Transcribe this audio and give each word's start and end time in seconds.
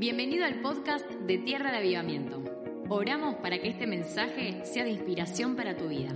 Bienvenido 0.00 0.46
al 0.46 0.62
podcast 0.62 1.04
de 1.04 1.36
Tierra 1.36 1.70
de 1.72 1.76
Avivamiento. 1.76 2.42
Oramos 2.88 3.34
para 3.34 3.58
que 3.58 3.68
este 3.68 3.86
mensaje 3.86 4.62
sea 4.64 4.82
de 4.82 4.92
inspiración 4.92 5.56
para 5.56 5.76
tu 5.76 5.88
vida. 5.88 6.08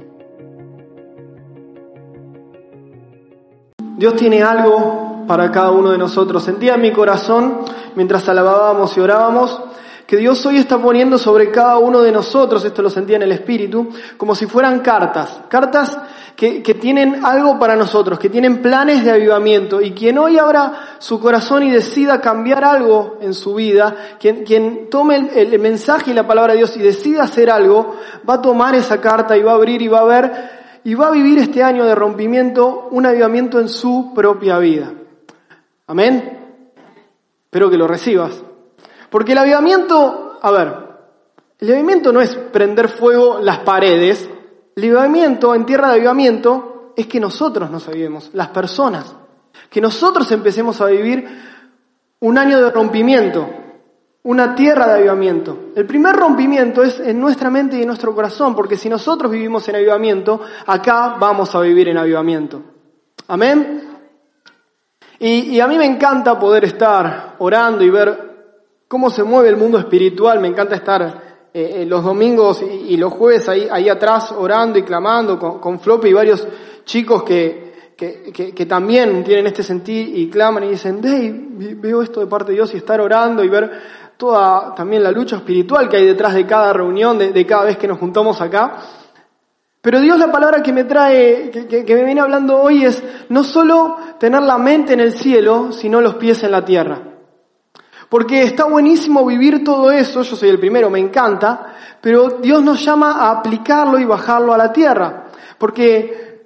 Dios 3.99 4.17
tiene 4.17 4.43
algo 4.43 5.27
para 5.29 5.53
cada 5.53 5.71
uno 5.73 5.91
de 5.91 5.99
nosotros. 5.99 6.43
Sentía 6.43 6.77
en 6.77 6.81
mi 6.81 6.93
corazón, 6.93 7.59
mientras 7.95 8.27
alabábamos 8.27 8.97
y 8.97 9.01
orábamos, 9.01 9.61
que 10.07 10.17
Dios 10.17 10.45
hoy 10.45 10.59
está 10.59 10.79
poniendo 10.79 11.17
sobre 11.17 11.51
cada 11.51 11.79
uno 11.79 12.03
de 12.03 12.13
nosotros, 12.13 12.65
esto 12.65 12.83
lo 12.83 12.91
sentía 12.91 13.17
en 13.17 13.23
el 13.23 13.33
Espíritu, 13.33 13.89
como 14.17 14.35
si 14.35 14.47
fueran 14.47 14.81
cartas, 14.81 15.41
cartas 15.49 15.97
que, 16.37 16.63
que, 16.63 16.75
tienen 16.75 17.25
algo 17.25 17.59
para 17.59 17.75
nosotros, 17.75 18.19
que 18.19 18.29
tienen 18.29 18.61
planes 18.61 19.05
de 19.05 19.13
avivamiento. 19.13 19.81
Y 19.81 19.93
quien 19.93 20.19
hoy 20.19 20.37
abra 20.37 20.97
su 20.99 21.19
corazón 21.21 21.63
y 21.63 21.71
decida 21.71 22.21
cambiar 22.21 22.65
algo 22.65 23.19
en 23.21 23.33
su 23.33 23.55
vida, 23.55 24.17
quien, 24.21 24.45
quien 24.45 24.91
tome 24.91 25.17
el, 25.17 25.55
el 25.55 25.59
mensaje 25.61 26.11
y 26.11 26.15
la 26.15 26.27
palabra 26.27 26.53
de 26.53 26.59
Dios 26.59 26.77
y 26.77 26.81
decida 26.81 27.23
hacer 27.23 27.51
algo, 27.51 27.97
va 28.29 28.35
a 28.35 28.43
tomar 28.43 28.75
esa 28.75 29.01
carta 29.01 29.37
y 29.37 29.43
va 29.43 29.53
a 29.53 29.57
abrir 29.57 29.81
y 29.81 29.89
va 29.89 30.01
a 30.01 30.05
ver 30.05 30.65
y 30.85 30.95
va 30.95 31.09
a 31.09 31.13
vivir 31.13 31.39
este 31.39 31.63
año 31.63 31.87
de 31.87 31.95
rompimiento 31.95 32.89
un 32.91 33.07
avivamiento 33.07 33.59
en 33.59 33.71
su 33.71 34.13
propia 34.15 34.59
vida. 34.59 34.93
Amén. 35.87 36.39
Espero 37.47 37.71
que 37.71 37.79
lo 37.79 37.89
recibas. 37.89 38.45
Porque 39.15 39.31
el 39.31 39.39
avivamiento, 39.39 40.41
a 40.43 40.51
ver, 40.51 40.75
el 41.61 41.69
avivamiento 41.69 42.13
no 42.13 42.21
es 42.21 42.35
prender 42.35 42.89
fuego 42.89 43.39
las 43.41 43.61
paredes, 43.61 44.29
el 44.75 44.83
avivamiento 44.83 45.55
en 45.55 45.65
tierra 45.65 45.87
de 45.87 45.95
avivamiento 45.95 46.93
es 46.97 47.07
que 47.07 47.21
nosotros 47.21 47.71
nos 47.71 47.87
avivemos, 47.87 48.31
las 48.33 48.49
personas, 48.49 49.15
que 49.71 49.81
nosotros 49.81 50.29
empecemos 50.33 50.81
a 50.81 50.87
vivir 50.87 51.29
un 52.19 52.39
año 52.39 52.61
de 52.61 52.73
rompimiento, 52.73 53.49
una 54.25 54.53
tierra 54.57 54.89
de 54.89 54.95
avivamiento. 54.95 55.67
El 55.77 55.87
primer 55.87 56.17
rompimiento 56.17 56.83
es 56.83 56.99
en 56.99 57.21
nuestra 57.21 57.51
mente 57.51 57.79
y 57.79 57.83
en 57.83 57.87
nuestro 57.87 58.17
corazón, 58.17 58.57
porque 58.57 58.77
si 58.77 58.89
nosotros 58.89 59.31
vivimos 59.31 59.69
en 59.69 59.77
avivamiento, 59.77 60.41
acá 60.67 61.15
vamos 61.21 61.55
a 61.55 61.61
vivir 61.61 61.89
en 61.89 61.99
avivamiento. 61.99 62.63
Amén. 63.29 63.81
Y, 65.21 65.55
y 65.55 65.61
a 65.61 65.69
mí 65.69 65.79
me 65.79 65.87
encanta 65.87 66.37
poder 66.37 66.65
estar 66.65 67.37
orando 67.39 67.85
y 67.85 67.91
ver 67.91 68.34
cómo 68.89 69.11
se 69.11 69.23
mueve 69.23 69.49
el 69.49 69.57
mundo 69.57 69.79
espiritual. 69.79 70.41
Me 70.41 70.49
encanta 70.49 70.77
estar 70.77 71.49
eh, 71.53 71.85
los 71.87 72.03
domingos 72.03 72.63
y, 72.63 72.97
los 72.97 73.13
jueves 73.13 73.49
ahí, 73.49 73.89
atrás 73.89 74.33
orando 74.33 74.79
y 74.79 74.83
clamando 74.83 75.39
con, 75.39 75.61
con 75.61 75.79
Floppy 75.79 76.09
y 76.09 76.13
varios 76.13 76.47
chicos 76.85 77.23
que, 77.23 77.65
que, 77.97 78.67
también 78.67 79.23
tienen 79.23 79.47
este 79.47 79.63
sentir 79.63 80.19
y 80.19 80.29
claman 80.29 80.65
y 80.65 80.71
dicen, 80.71 81.01
Dave, 81.01 81.33
veo 81.77 82.03
esto 82.03 82.21
de 82.21 82.27
parte 82.27 82.51
de 82.51 82.57
Dios 82.57 82.75
y 82.75 82.79
estar 82.79 83.01
orando 83.01 83.45
y 83.45 83.49
ver 83.49 83.71
toda 84.17 84.75
también 84.75 85.03
la 85.03 85.11
lucha 85.11 85.37
espiritual 85.37 85.89
que 85.89 85.97
hay 85.99 86.07
detrás 86.07 86.35
de 86.35 86.45
cada 86.45 86.73
reunión, 86.73 87.19
de, 87.19 87.33
de 87.33 87.47
cada 87.47 87.65
vez 87.65 87.79
que 87.79 87.87
nos 87.87 87.99
juntamos 87.99 88.41
acá. 88.41 88.79
Pero 89.81 90.01
Dios 90.01 90.19
la 90.19 90.33
palabra 90.33 90.63
que 90.63 90.73
me 90.73 90.85
trae, 90.85 91.51
que 91.51 91.95
me 91.95 92.05
viene 92.05 92.21
hablando 92.21 92.57
hoy 92.61 92.85
es 92.85 93.03
no 93.29 93.45
solo 93.45 93.97
tener 94.19 94.43
la 94.43 94.59
mente 94.59 94.95
en 94.95 95.01
el 95.01 95.13
cielo, 95.13 95.73
sino 95.73 96.01
los 96.01 96.15
pies 96.15 96.43
en 96.43 96.51
la 96.51 96.65
tierra. 96.65 97.14
Porque 98.15 98.45
está 98.45 98.67
buenísimo 98.67 99.27
vivir 99.27 99.65
todo 99.65 99.91
eso, 99.91 100.23
yo 100.23 100.37
soy 100.37 100.49
el 100.49 100.61
primero, 100.61 100.89
me 100.89 101.01
encanta, 101.01 101.75
pero 102.01 102.39
Dios 102.41 102.63
nos 102.63 102.85
llama 102.85 103.11
a 103.11 103.31
aplicarlo 103.33 103.99
y 103.99 104.05
bajarlo 104.05 104.55
a 104.55 104.57
la 104.57 104.73
tierra. 104.73 105.25
Porque 105.59 106.45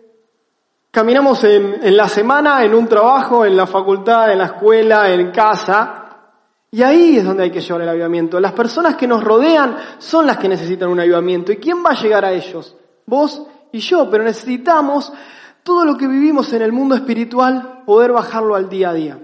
caminamos 0.91 1.45
en, 1.45 1.95
la 1.95 2.09
semana, 2.09 2.65
en 2.65 2.73
un 2.73 2.89
trabajo, 2.89 3.45
en 3.45 3.55
la 3.55 3.67
facultad, 3.67 4.33
en 4.33 4.39
la 4.39 4.47
escuela, 4.47 5.11
en 5.13 5.31
casa, 5.31 6.07
y 6.71 6.83
ahí 6.83 7.19
es 7.19 7.25
donde 7.27 7.43
hay 7.43 7.51
que 7.51 7.61
llevar 7.61 7.83
el 7.83 7.91
avivamiento. 7.91 8.41
Las 8.41 8.53
personas 8.53 8.97
que 8.97 9.07
nos 9.07 9.23
rodean 9.23 9.77
son 9.99 10.27
las 10.27 10.39
que 10.39 10.49
necesitan 10.49 10.89
un 10.89 11.01
avivamiento. 11.01 11.53
¿Y 11.53 11.59
quién 11.59 11.85
va 11.85 11.91
a 11.91 12.03
llegar 12.03 12.25
a 12.25 12.33
ellos? 12.33 12.75
Vos 13.05 13.43
y 13.73 13.81
yo, 13.81 14.09
pero 14.09 14.25
necesitamos 14.25 15.13
todo 15.63 15.85
lo 15.85 15.99
que 15.99 16.07
vivimos 16.07 16.51
en 16.55 16.63
el 16.63 16.73
mundo 16.73 16.95
espiritual 16.95 17.83
poder 17.85 18.13
bajarlo 18.13 18.55
al 18.55 18.71
día 18.71 18.89
a 18.89 18.95
día. 18.95 19.19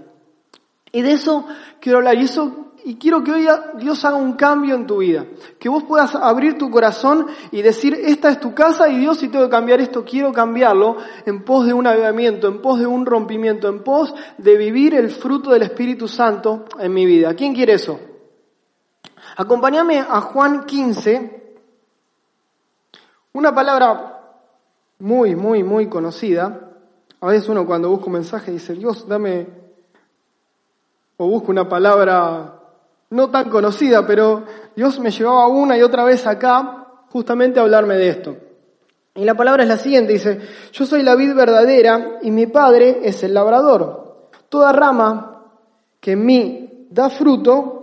Y 0.94 1.03
de 1.03 1.12
eso 1.12 1.47
quiero 1.81 1.99
hablar. 1.99 2.16
Y 2.16 2.22
eso 2.22 2.65
y 2.87 2.97
quiero 2.97 3.25
que 3.25 3.32
hoy 3.32 3.47
Dios 3.78 4.05
haga 4.05 4.16
un 4.16 4.34
cambio 4.34 4.75
en 4.75 4.87
tu 4.87 4.99
vida. 4.99 5.25
Que 5.59 5.71
vos 5.71 5.84
puedas 5.84 6.15
abrir 6.15 6.59
tu 6.59 6.71
corazón 6.71 7.27
y 7.50 7.62
decir, 7.62 7.94
esta 7.94 8.31
es 8.31 8.38
tu 8.38 8.55
casa 8.55 8.88
y 8.91 8.99
Dios 8.99 9.19
si 9.19 9.28
tengo 9.28 9.47
que 9.47 9.50
cambiar 9.50 9.81
esto, 9.81 10.05
quiero 10.05 10.32
cambiarlo 10.32 10.99
en 11.25 11.44
pos 11.44 11.65
de 11.65 11.72
un 11.72 11.87
avivamiento, 11.87 12.47
en 12.47 12.60
pos 12.60 12.78
de 12.78 12.87
un 12.87 13.06
rompimiento, 13.06 13.69
en 13.69 13.82
pos 13.82 14.15
de 14.37 14.56
vivir 14.59 14.94
el 14.94 15.10
fruto 15.10 15.50
del 15.50 15.62
Espíritu 15.62 16.06
Santo 16.06 16.66
en 16.78 16.93
mi 16.93 17.06
vida. 17.06 17.32
¿Quién 17.34 17.55
quiere 17.55 17.72
eso? 17.72 17.99
Acompáñame 19.37 19.99
a 19.99 20.21
Juan 20.21 20.65
15, 20.65 21.56
una 23.32 23.55
palabra 23.55 24.21
muy, 24.99 25.34
muy, 25.34 25.65
muy 25.65 25.88
conocida. 25.88 26.71
A 27.21 27.28
veces 27.28 27.49
uno 27.49 27.65
cuando 27.65 27.88
busca 27.88 28.06
un 28.06 28.12
mensaje 28.12 28.53
dice, 28.53 28.75
Dios, 28.75 29.09
dame, 29.09 29.63
o 31.16 31.26
busca 31.26 31.50
una 31.50 31.69
palabra 31.69 32.60
no 33.10 33.30
tan 33.30 33.48
conocida, 33.48 34.06
pero 34.06 34.44
Dios 34.75 34.98
me 34.98 35.10
llevaba 35.10 35.47
una 35.47 35.76
y 35.78 35.82
otra 35.82 36.04
vez 36.04 36.26
acá 36.26 36.86
justamente 37.10 37.60
a 37.60 37.62
hablarme 37.62 37.97
de 37.97 38.08
esto. 38.08 38.36
Y 39.14 39.25
la 39.25 39.34
palabra 39.34 39.62
es 39.62 39.69
la 39.69 39.78
siguiente, 39.78 40.12
dice, 40.12 40.41
yo 40.72 40.84
soy 40.84 41.02
la 41.02 41.14
vid 41.14 41.34
verdadera 41.34 42.19
y 42.22 42.32
mi 42.32 42.47
padre 42.47 43.00
es 43.04 43.22
el 43.22 43.32
labrador. 43.32 44.28
Toda 44.48 44.72
rama 44.72 45.44
que 46.00 46.12
en 46.12 46.26
mí 46.26 46.88
da 46.91 47.10
fruto, 47.10 47.74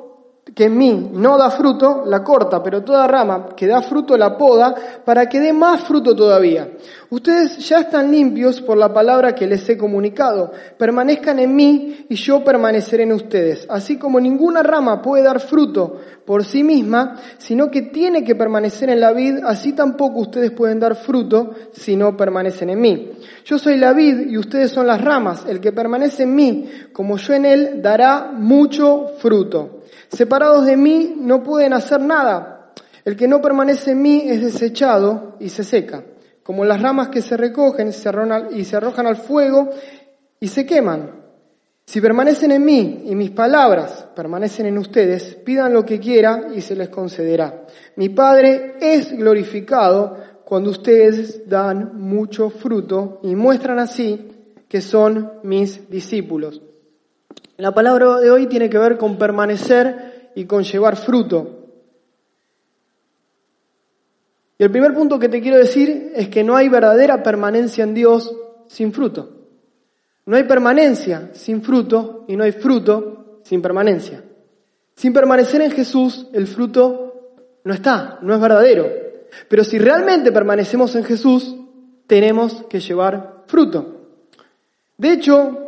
que 0.56 0.66
en 0.66 0.78
mí 0.78 1.12
no 1.14 1.38
da 1.38 1.50
fruto, 1.52 2.04
la 2.06 2.24
corta, 2.24 2.62
pero 2.64 2.84
toda 2.84 3.08
rama 3.08 3.50
que 3.56 3.68
da 3.68 3.82
fruto 3.82 4.18
la 4.18 4.38
poda 4.38 4.76
para 5.06 5.30
que 5.30 5.40
dé 5.40 5.54
más 5.54 5.82
fruto 5.82 6.16
todavía. 6.16 6.72
Ustedes 7.10 7.58
ya 7.70 7.82
están 7.82 8.12
limpios 8.12 8.60
por 8.60 8.78
la 8.78 8.92
palabra 8.94 9.36
que 9.36 9.46
les 9.46 9.68
he 9.70 9.78
comunicado. 9.78 10.52
Permanezcan 10.78 11.40
en 11.40 11.56
mí 11.56 12.06
y 12.10 12.16
yo 12.16 12.44
permaneceré 12.44 13.04
en 13.04 13.14
ustedes. 13.14 13.66
Así 13.70 13.98
como 13.98 14.20
ninguna 14.20 14.64
rama 14.64 15.02
puede 15.02 15.24
dar 15.24 15.40
fruto 15.40 15.98
por 16.26 16.44
sí 16.44 16.64
misma, 16.64 17.20
sino 17.38 17.70
que 17.70 17.84
tiene 17.84 18.24
que 18.24 18.36
permanecer 18.36 18.90
en 18.90 19.00
la 19.00 19.14
vid, 19.14 19.40
así 19.46 19.74
tampoco 19.74 20.22
ustedes 20.22 20.52
pueden 20.52 20.80
dar 20.80 20.96
fruto 20.96 21.52
si 21.72 21.96
no 21.96 22.18
permanecen 22.18 22.72
en 22.72 22.82
mí. 22.82 23.12
Yo 23.46 23.60
soy 23.60 23.78
la 23.78 23.94
vid 23.94 24.30
y 24.30 24.38
ustedes 24.38 24.72
son 24.72 24.88
las 24.88 25.02
ramas. 25.02 25.46
El 25.48 25.60
que 25.62 25.72
permanece 25.72 26.24
en 26.24 26.36
mí, 26.36 26.70
como 26.92 27.18
yo 27.18 27.34
en 27.34 27.46
él, 27.46 27.82
dará 27.82 28.32
mucho 28.34 29.08
fruto. 29.20 29.81
Separados 30.12 30.66
de 30.66 30.76
mí 30.76 31.16
no 31.18 31.42
pueden 31.42 31.74
hacer 31.74 32.02
nada. 32.02 32.74
El 33.06 33.16
que 33.16 33.28
no 33.28 33.42
permanece 33.42 33.92
en 33.92 34.02
mí 34.02 34.24
es 34.26 34.42
desechado 34.42 35.38
y 35.40 35.50
se 35.50 35.64
seca, 35.64 36.04
como 36.44 36.66
las 36.66 36.82
ramas 36.82 37.08
que 37.08 37.22
se 37.22 37.38
recogen 37.38 37.88
y 37.88 37.94
se 38.66 38.76
arrojan 38.76 39.08
al 39.08 39.16
fuego 39.16 39.70
y 40.40 40.48
se 40.48 40.66
queman. 40.66 41.22
Si 41.86 42.00
permanecen 42.00 42.52
en 42.52 42.64
mí 42.64 43.04
y 43.06 43.16
mis 43.16 43.32
palabras 43.32 44.08
permanecen 44.16 44.66
en 44.66 44.78
ustedes, 44.78 45.36
pidan 45.36 45.74
lo 45.74 45.86
que 45.86 46.00
quieran 46.00 46.54
y 46.56 46.62
se 46.62 46.76
les 46.76 46.90
concederá. 46.90 47.66
Mi 47.96 48.10
Padre 48.10 48.76
es 48.80 49.12
glorificado 49.14 50.18
cuando 50.44 50.72
ustedes 50.72 51.50
dan 51.50 51.98
mucho 51.98 52.50
fruto 52.50 53.20
y 53.24 53.36
muestran 53.36 53.80
así 53.80 54.28
que 54.68 54.82
son 54.82 55.40
mis 55.44 55.90
discípulos. 55.90 56.62
La 57.58 57.74
palabra 57.74 58.20
de 58.20 58.32
hoy 58.32 58.48
tiene 58.48 58.70
que 58.70 58.78
ver 58.78 58.98
con 58.98 59.18
permanecer 59.18 60.32
y 60.36 60.46
con 60.46 60.64
llevar 60.64 60.96
fruto. 60.96 61.62
Y 64.58 64.64
el 64.64 64.72
primer 64.72 64.94
punto 64.94 65.20
que 65.20 65.30
te 65.30 65.42
quiero 65.42 65.58
decir 65.58 66.12
es 66.16 66.30
que 66.30 66.44
no 66.44 66.56
hay 66.56 66.70
verdadera 66.70 67.24
permanencia 67.24 67.84
en 67.84 67.94
Dios 67.94 68.36
sin 68.68 68.94
fruto. 68.94 69.48
No 70.26 70.38
hay 70.38 70.44
permanencia 70.44 71.32
sin 71.34 71.62
fruto 71.62 72.26
y 72.28 72.36
no 72.36 72.44
hay 72.44 72.52
fruto 72.52 73.42
sin 73.44 73.62
permanencia. 73.62 74.24
Sin 74.96 75.14
permanecer 75.14 75.62
en 75.62 75.72
Jesús, 75.72 76.28
el 76.34 76.48
fruto 76.48 77.34
no 77.64 77.74
está, 77.74 78.20
no 78.22 78.34
es 78.34 78.42
verdadero. 78.42 78.88
Pero 79.48 79.64
si 79.64 79.80
realmente 79.80 80.32
permanecemos 80.32 80.96
en 80.96 81.04
Jesús, 81.04 81.56
tenemos 82.08 82.66
que 82.70 82.80
llevar 82.80 83.44
fruto. 83.48 84.02
De 84.98 85.14
hecho, 85.14 85.61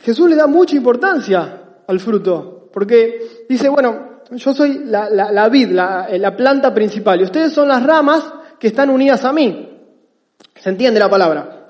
Jesús 0.00 0.30
le 0.30 0.36
da 0.36 0.46
mucha 0.46 0.76
importancia 0.76 1.82
al 1.86 2.00
fruto. 2.00 2.68
Porque 2.72 3.44
dice, 3.48 3.68
bueno, 3.68 4.20
yo 4.30 4.52
soy 4.54 4.84
la, 4.84 5.08
la, 5.10 5.48
vid, 5.48 5.70
la, 5.70 6.08
la 6.10 6.36
planta 6.36 6.72
principal, 6.72 7.20
y 7.20 7.24
ustedes 7.24 7.52
son 7.52 7.68
las 7.68 7.82
ramas 7.82 8.24
que 8.58 8.68
están 8.68 8.90
unidas 8.90 9.24
a 9.24 9.32
mí. 9.32 9.64
¿Se 10.54 10.68
entiende 10.70 11.00
la 11.00 11.08
palabra? 11.08 11.68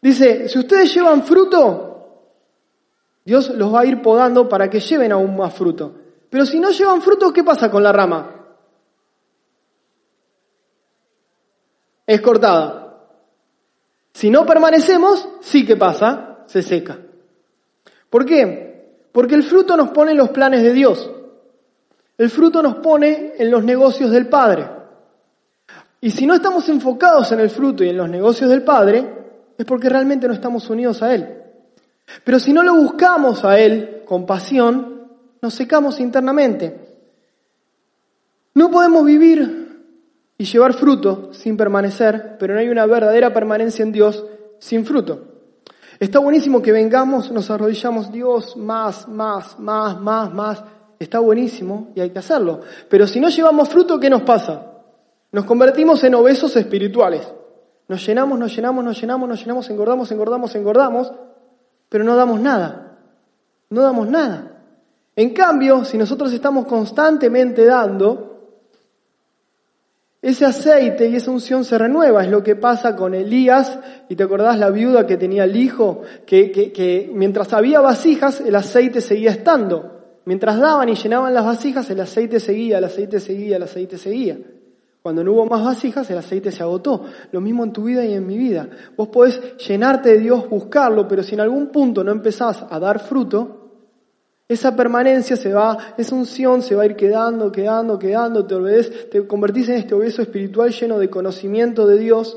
Dice, 0.00 0.48
si 0.48 0.58
ustedes 0.58 0.92
llevan 0.94 1.22
fruto, 1.24 1.90
Dios 3.24 3.50
los 3.50 3.72
va 3.72 3.80
a 3.80 3.86
ir 3.86 4.00
podando 4.00 4.48
para 4.48 4.68
que 4.68 4.80
lleven 4.80 5.12
aún 5.12 5.36
más 5.36 5.54
fruto. 5.54 5.94
Pero 6.28 6.46
si 6.46 6.58
no 6.58 6.70
llevan 6.70 7.02
fruto, 7.02 7.32
¿qué 7.32 7.44
pasa 7.44 7.70
con 7.70 7.82
la 7.82 7.92
rama? 7.92 8.36
Es 12.06 12.20
cortada. 12.20 13.06
Si 14.12 14.30
no 14.30 14.44
permanecemos, 14.44 15.28
sí 15.40 15.64
que 15.64 15.76
pasa, 15.76 16.44
se 16.46 16.62
seca. 16.62 16.98
¿Por 18.10 18.26
qué? 18.26 19.06
Porque 19.12 19.36
el 19.36 19.44
fruto 19.44 19.76
nos 19.76 19.90
pone 19.90 20.10
en 20.10 20.18
los 20.18 20.30
planes 20.30 20.62
de 20.62 20.72
Dios. 20.72 21.10
El 22.18 22.28
fruto 22.28 22.62
nos 22.62 22.76
pone 22.76 23.34
en 23.38 23.50
los 23.50 23.64
negocios 23.64 24.10
del 24.10 24.26
Padre. 24.26 24.68
Y 26.00 26.10
si 26.10 26.26
no 26.26 26.34
estamos 26.34 26.68
enfocados 26.68 27.30
en 27.32 27.40
el 27.40 27.50
fruto 27.50 27.84
y 27.84 27.88
en 27.88 27.96
los 27.96 28.08
negocios 28.08 28.50
del 28.50 28.62
Padre, 28.62 29.06
es 29.56 29.64
porque 29.64 29.88
realmente 29.88 30.26
no 30.26 30.34
estamos 30.34 30.68
unidos 30.68 31.02
a 31.02 31.14
Él. 31.14 31.28
Pero 32.24 32.38
si 32.38 32.52
no 32.52 32.62
lo 32.62 32.74
buscamos 32.74 33.44
a 33.44 33.58
Él 33.58 34.02
con 34.04 34.26
pasión, 34.26 35.08
nos 35.40 35.54
secamos 35.54 36.00
internamente. 36.00 36.88
No 38.54 38.70
podemos 38.70 39.04
vivir 39.04 39.60
y 40.36 40.44
llevar 40.44 40.72
fruto 40.72 41.32
sin 41.32 41.56
permanecer, 41.56 42.36
pero 42.38 42.54
no 42.54 42.60
hay 42.60 42.68
una 42.68 42.86
verdadera 42.86 43.32
permanencia 43.32 43.82
en 43.82 43.92
Dios 43.92 44.24
sin 44.58 44.84
fruto. 44.84 45.29
Está 46.00 46.18
buenísimo 46.18 46.62
que 46.62 46.72
vengamos, 46.72 47.30
nos 47.30 47.50
arrodillamos, 47.50 48.10
Dios, 48.10 48.56
más, 48.56 49.06
más, 49.06 49.58
más, 49.58 50.00
más, 50.00 50.32
más. 50.32 50.64
Está 50.98 51.18
buenísimo 51.18 51.88
y 51.94 52.00
hay 52.00 52.08
que 52.08 52.18
hacerlo. 52.18 52.62
Pero 52.88 53.06
si 53.06 53.20
no 53.20 53.28
llevamos 53.28 53.68
fruto, 53.68 54.00
¿qué 54.00 54.08
nos 54.08 54.22
pasa? 54.22 54.66
Nos 55.30 55.44
convertimos 55.44 56.02
en 56.02 56.14
obesos 56.14 56.56
espirituales. 56.56 57.28
Nos 57.86 58.06
llenamos, 58.06 58.38
nos 58.38 58.56
llenamos, 58.56 58.82
nos 58.82 58.98
llenamos, 58.98 59.28
nos 59.28 59.40
llenamos, 59.40 59.68
engordamos, 59.68 60.10
engordamos, 60.10 60.54
engordamos, 60.54 61.12
pero 61.90 62.02
no 62.02 62.16
damos 62.16 62.40
nada. 62.40 62.96
No 63.68 63.82
damos 63.82 64.08
nada. 64.08 64.62
En 65.14 65.34
cambio, 65.34 65.84
si 65.84 65.98
nosotros 65.98 66.32
estamos 66.32 66.64
constantemente 66.66 67.66
dando, 67.66 68.29
ese 70.22 70.44
aceite 70.44 71.08
y 71.08 71.16
esa 71.16 71.30
unción 71.30 71.64
se 71.64 71.78
renueva. 71.78 72.22
Es 72.22 72.30
lo 72.30 72.42
que 72.42 72.56
pasa 72.56 72.94
con 72.94 73.14
Elías. 73.14 73.78
Y 74.08 74.16
te 74.16 74.22
acordás 74.22 74.58
la 74.58 74.70
viuda 74.70 75.06
que 75.06 75.16
tenía 75.16 75.44
el 75.44 75.56
hijo, 75.56 76.02
que, 76.26 76.50
que, 76.50 76.72
que 76.72 77.10
mientras 77.12 77.52
había 77.52 77.80
vasijas, 77.80 78.40
el 78.40 78.54
aceite 78.54 79.00
seguía 79.00 79.30
estando. 79.30 80.20
Mientras 80.26 80.58
daban 80.58 80.88
y 80.90 80.94
llenaban 80.94 81.32
las 81.32 81.46
vasijas, 81.46 81.88
el 81.90 82.00
aceite 82.00 82.38
seguía, 82.38 82.78
el 82.78 82.84
aceite 82.84 83.18
seguía, 83.18 83.56
el 83.56 83.62
aceite 83.62 83.96
seguía. 83.96 84.38
Cuando 85.02 85.24
no 85.24 85.32
hubo 85.32 85.46
más 85.46 85.64
vasijas, 85.64 86.10
el 86.10 86.18
aceite 86.18 86.52
se 86.52 86.62
agotó. 86.62 87.04
Lo 87.32 87.40
mismo 87.40 87.64
en 87.64 87.72
tu 87.72 87.84
vida 87.84 88.04
y 88.04 88.12
en 88.12 88.26
mi 88.26 88.36
vida. 88.36 88.68
Vos 88.98 89.08
podés 89.08 89.56
llenarte 89.56 90.10
de 90.10 90.18
Dios, 90.18 90.48
buscarlo, 90.50 91.08
pero 91.08 91.22
si 91.22 91.34
en 91.34 91.40
algún 91.40 91.68
punto 91.68 92.04
no 92.04 92.12
empezás 92.12 92.66
a 92.68 92.78
dar 92.78 92.98
fruto, 92.98 93.59
esa 94.50 94.74
permanencia 94.74 95.36
se 95.36 95.52
va, 95.52 95.94
esa 95.96 96.12
unción 96.12 96.60
se 96.60 96.74
va 96.74 96.82
a 96.82 96.86
ir 96.86 96.96
quedando, 96.96 97.52
quedando, 97.52 98.00
quedando, 98.00 98.44
te 98.44 98.56
obedeces, 98.56 99.08
te 99.08 99.24
convertís 99.24 99.68
en 99.68 99.76
este 99.76 99.94
obeso 99.94 100.22
espiritual 100.22 100.72
lleno 100.72 100.98
de 100.98 101.08
conocimiento 101.08 101.86
de 101.86 101.96
Dios, 101.96 102.36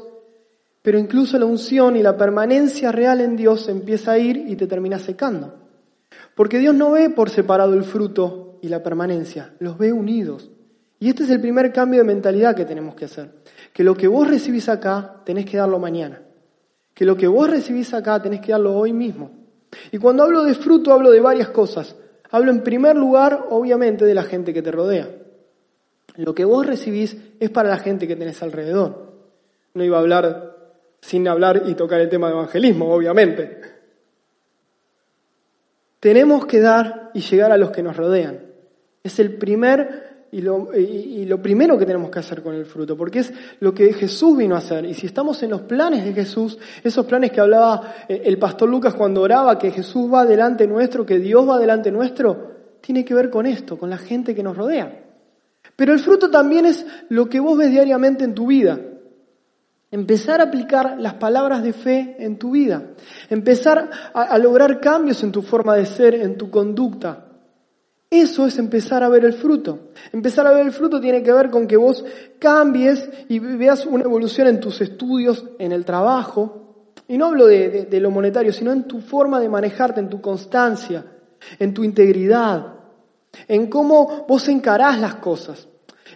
pero 0.83 0.99
incluso 0.99 1.39
la 1.39 1.45
unción 1.45 1.95
y 1.95 2.03
la 2.03 2.15
permanencia 2.15 2.91
real 2.91 3.19
en 3.19 3.35
Dios 3.35 3.67
empieza 3.67 4.11
a 4.11 4.19
ir 4.19 4.37
y 4.47 4.55
te 4.55 4.67
termina 4.67 4.99
secando. 4.99 5.55
Porque 6.35 6.59
Dios 6.59 6.75
no 6.75 6.91
ve 6.91 7.09
por 7.09 7.31
separado 7.31 7.73
el 7.73 7.83
fruto 7.83 8.59
y 8.61 8.67
la 8.67 8.83
permanencia, 8.83 9.55
los 9.57 9.79
ve 9.79 9.91
unidos. 9.91 10.51
Y 10.99 11.09
este 11.09 11.23
es 11.23 11.31
el 11.31 11.41
primer 11.41 11.73
cambio 11.73 12.01
de 12.01 12.05
mentalidad 12.05 12.55
que 12.55 12.65
tenemos 12.65 12.93
que 12.93 13.05
hacer. 13.05 13.31
Que 13.73 13.83
lo 13.83 13.95
que 13.97 14.07
vos 14.07 14.27
recibís 14.27 14.69
acá, 14.69 15.15
tenés 15.25 15.47
que 15.47 15.57
darlo 15.57 15.79
mañana. 15.79 16.21
Que 16.93 17.05
lo 17.05 17.17
que 17.17 17.25
vos 17.25 17.49
recibís 17.49 17.91
acá, 17.95 18.21
tenés 18.21 18.39
que 18.39 18.51
darlo 18.51 18.75
hoy 18.75 18.93
mismo. 18.93 19.31
Y 19.91 19.97
cuando 19.97 20.21
hablo 20.21 20.43
de 20.43 20.53
fruto, 20.53 20.93
hablo 20.93 21.09
de 21.09 21.19
varias 21.19 21.49
cosas. 21.49 21.95
Hablo 22.33 22.49
en 22.49 22.63
primer 22.63 22.95
lugar, 22.95 23.45
obviamente, 23.51 24.05
de 24.05 24.15
la 24.15 24.23
gente 24.23 24.55
que 24.55 24.63
te 24.63 24.71
rodea. 24.71 25.07
Lo 26.15 26.33
que 26.33 26.45
vos 26.45 26.65
recibís 26.65 27.15
es 27.39 27.51
para 27.51 27.69
la 27.69 27.77
gente 27.77 28.07
que 28.07 28.15
tenés 28.15 28.41
alrededor. 28.41 29.13
No 29.75 29.83
iba 29.83 29.97
a 29.97 29.99
hablar 29.99 30.57
sin 30.99 31.27
hablar 31.27 31.61
y 31.67 31.75
tocar 31.75 32.01
el 32.01 32.09
tema 32.09 32.25
de 32.27 32.33
evangelismo, 32.33 32.91
obviamente. 32.91 33.61
Tenemos 35.99 36.47
que 36.47 36.59
dar 36.59 37.11
y 37.13 37.21
llegar 37.21 37.51
a 37.51 37.57
los 37.57 37.69
que 37.69 37.83
nos 37.83 37.95
rodean. 37.95 38.39
Es 39.03 39.19
el 39.19 39.35
primer 39.35 40.12
y 40.33 41.25
lo, 41.25 41.41
primero 41.41 41.77
que 41.77 41.85
tenemos 41.85 42.09
que 42.09 42.17
hacer 42.17 42.41
con 42.41 42.55
el 42.55 42.65
fruto, 42.65 42.97
porque 42.97 43.19
es 43.19 43.31
lo 43.59 43.71
que 43.71 43.93
Jesús 43.93 44.35
vino 44.35 44.55
a 44.55 44.57
hacer. 44.57 44.83
Y 44.83 44.95
si 44.95 45.05
estamos 45.05 45.43
en 45.43 45.51
los 45.51 45.61
planes 45.61 46.03
de 46.03 46.11
Jesús, 46.11 46.57
esos 46.83 47.05
planes 47.05 47.31
que 47.31 47.39
hablaba 47.39 47.93
eh, 48.07 48.23
el 48.25 48.39
pastor 48.39 48.67
Lucas 48.67 48.95
cuando 48.95 49.21
oraba, 49.21 49.59
que 49.59 49.69
Jesús 49.69 50.11
va 50.11 50.25
delante 50.25 50.65
nuestro, 50.65 51.05
que 51.05 51.19
Dios 51.19 51.47
va 51.47 51.59
delante 51.59 51.91
nuestro, 51.91 52.51
tiene 52.81 53.05
que 53.05 53.13
ver 53.13 53.29
con 53.29 53.45
esto, 53.45 53.77
con 53.77 53.91
la 53.91 53.99
gente 53.99 54.33
que 54.33 54.41
nos 54.41 54.57
rodea. 54.57 55.03
Pero 55.75 55.93
el 55.93 55.99
fruto 55.99 56.31
también 56.31 56.65
es 56.65 56.83
lo 57.09 57.29
que 57.29 57.39
vos 57.39 57.55
ves 57.55 57.69
diariamente 57.69 58.23
en 58.23 58.33
tu 58.33 58.47
vida. 58.47 58.79
Empezar 59.91 60.41
a 60.41 60.45
aplicar 60.45 60.99
las 60.99 61.13
palabras 61.13 61.61
de 61.61 61.73
fe 61.73 62.15
en 62.17 62.39
tu 62.39 62.51
vida. 62.51 62.81
Empezar 63.29 63.91
a 64.13 64.37
lograr 64.39 64.79
cambios 64.79 65.21
en 65.23 65.31
tu 65.31 65.43
forma 65.43 65.75
de 65.75 65.85
ser, 65.85 66.15
en 66.15 66.35
tu 66.37 66.49
conducta. 66.49 67.32
Eso 68.13 68.45
es 68.45 68.59
empezar 68.59 69.01
a 69.01 69.09
ver 69.09 69.25
el 69.25 69.33
fruto. 69.33 69.89
Empezar 70.11 70.45
a 70.45 70.51
ver 70.51 70.67
el 70.67 70.71
fruto 70.71 71.01
tiene 71.01 71.23
que 71.23 71.33
ver 71.33 71.49
con 71.49 71.65
que 71.65 71.77
vos 71.77 72.05
cambies 72.37 73.09
y 73.27 73.39
veas 73.39 73.87
una 73.87 74.03
evolución 74.03 74.45
en 74.45 74.59
tus 74.59 74.81
estudios, 74.81 75.43
en 75.57 75.71
el 75.71 75.83
trabajo. 75.83 76.91
Y 77.07 77.17
no 77.17 77.25
hablo 77.25 77.47
de, 77.47 77.87
lo 77.99 78.11
monetario, 78.11 78.53
sino 78.53 78.71
en 78.71 78.83
tu 78.83 79.01
forma 79.01 79.39
de 79.39 79.49
manejarte, 79.49 79.99
en 79.99 80.11
tu 80.11 80.21
constancia, 80.21 81.03
en 81.57 81.73
tu 81.73 81.83
integridad, 81.83 82.75
en 83.47 83.65
cómo 83.65 84.27
vos 84.27 84.47
encarás 84.47 85.01
las 85.01 85.15
cosas. 85.15 85.67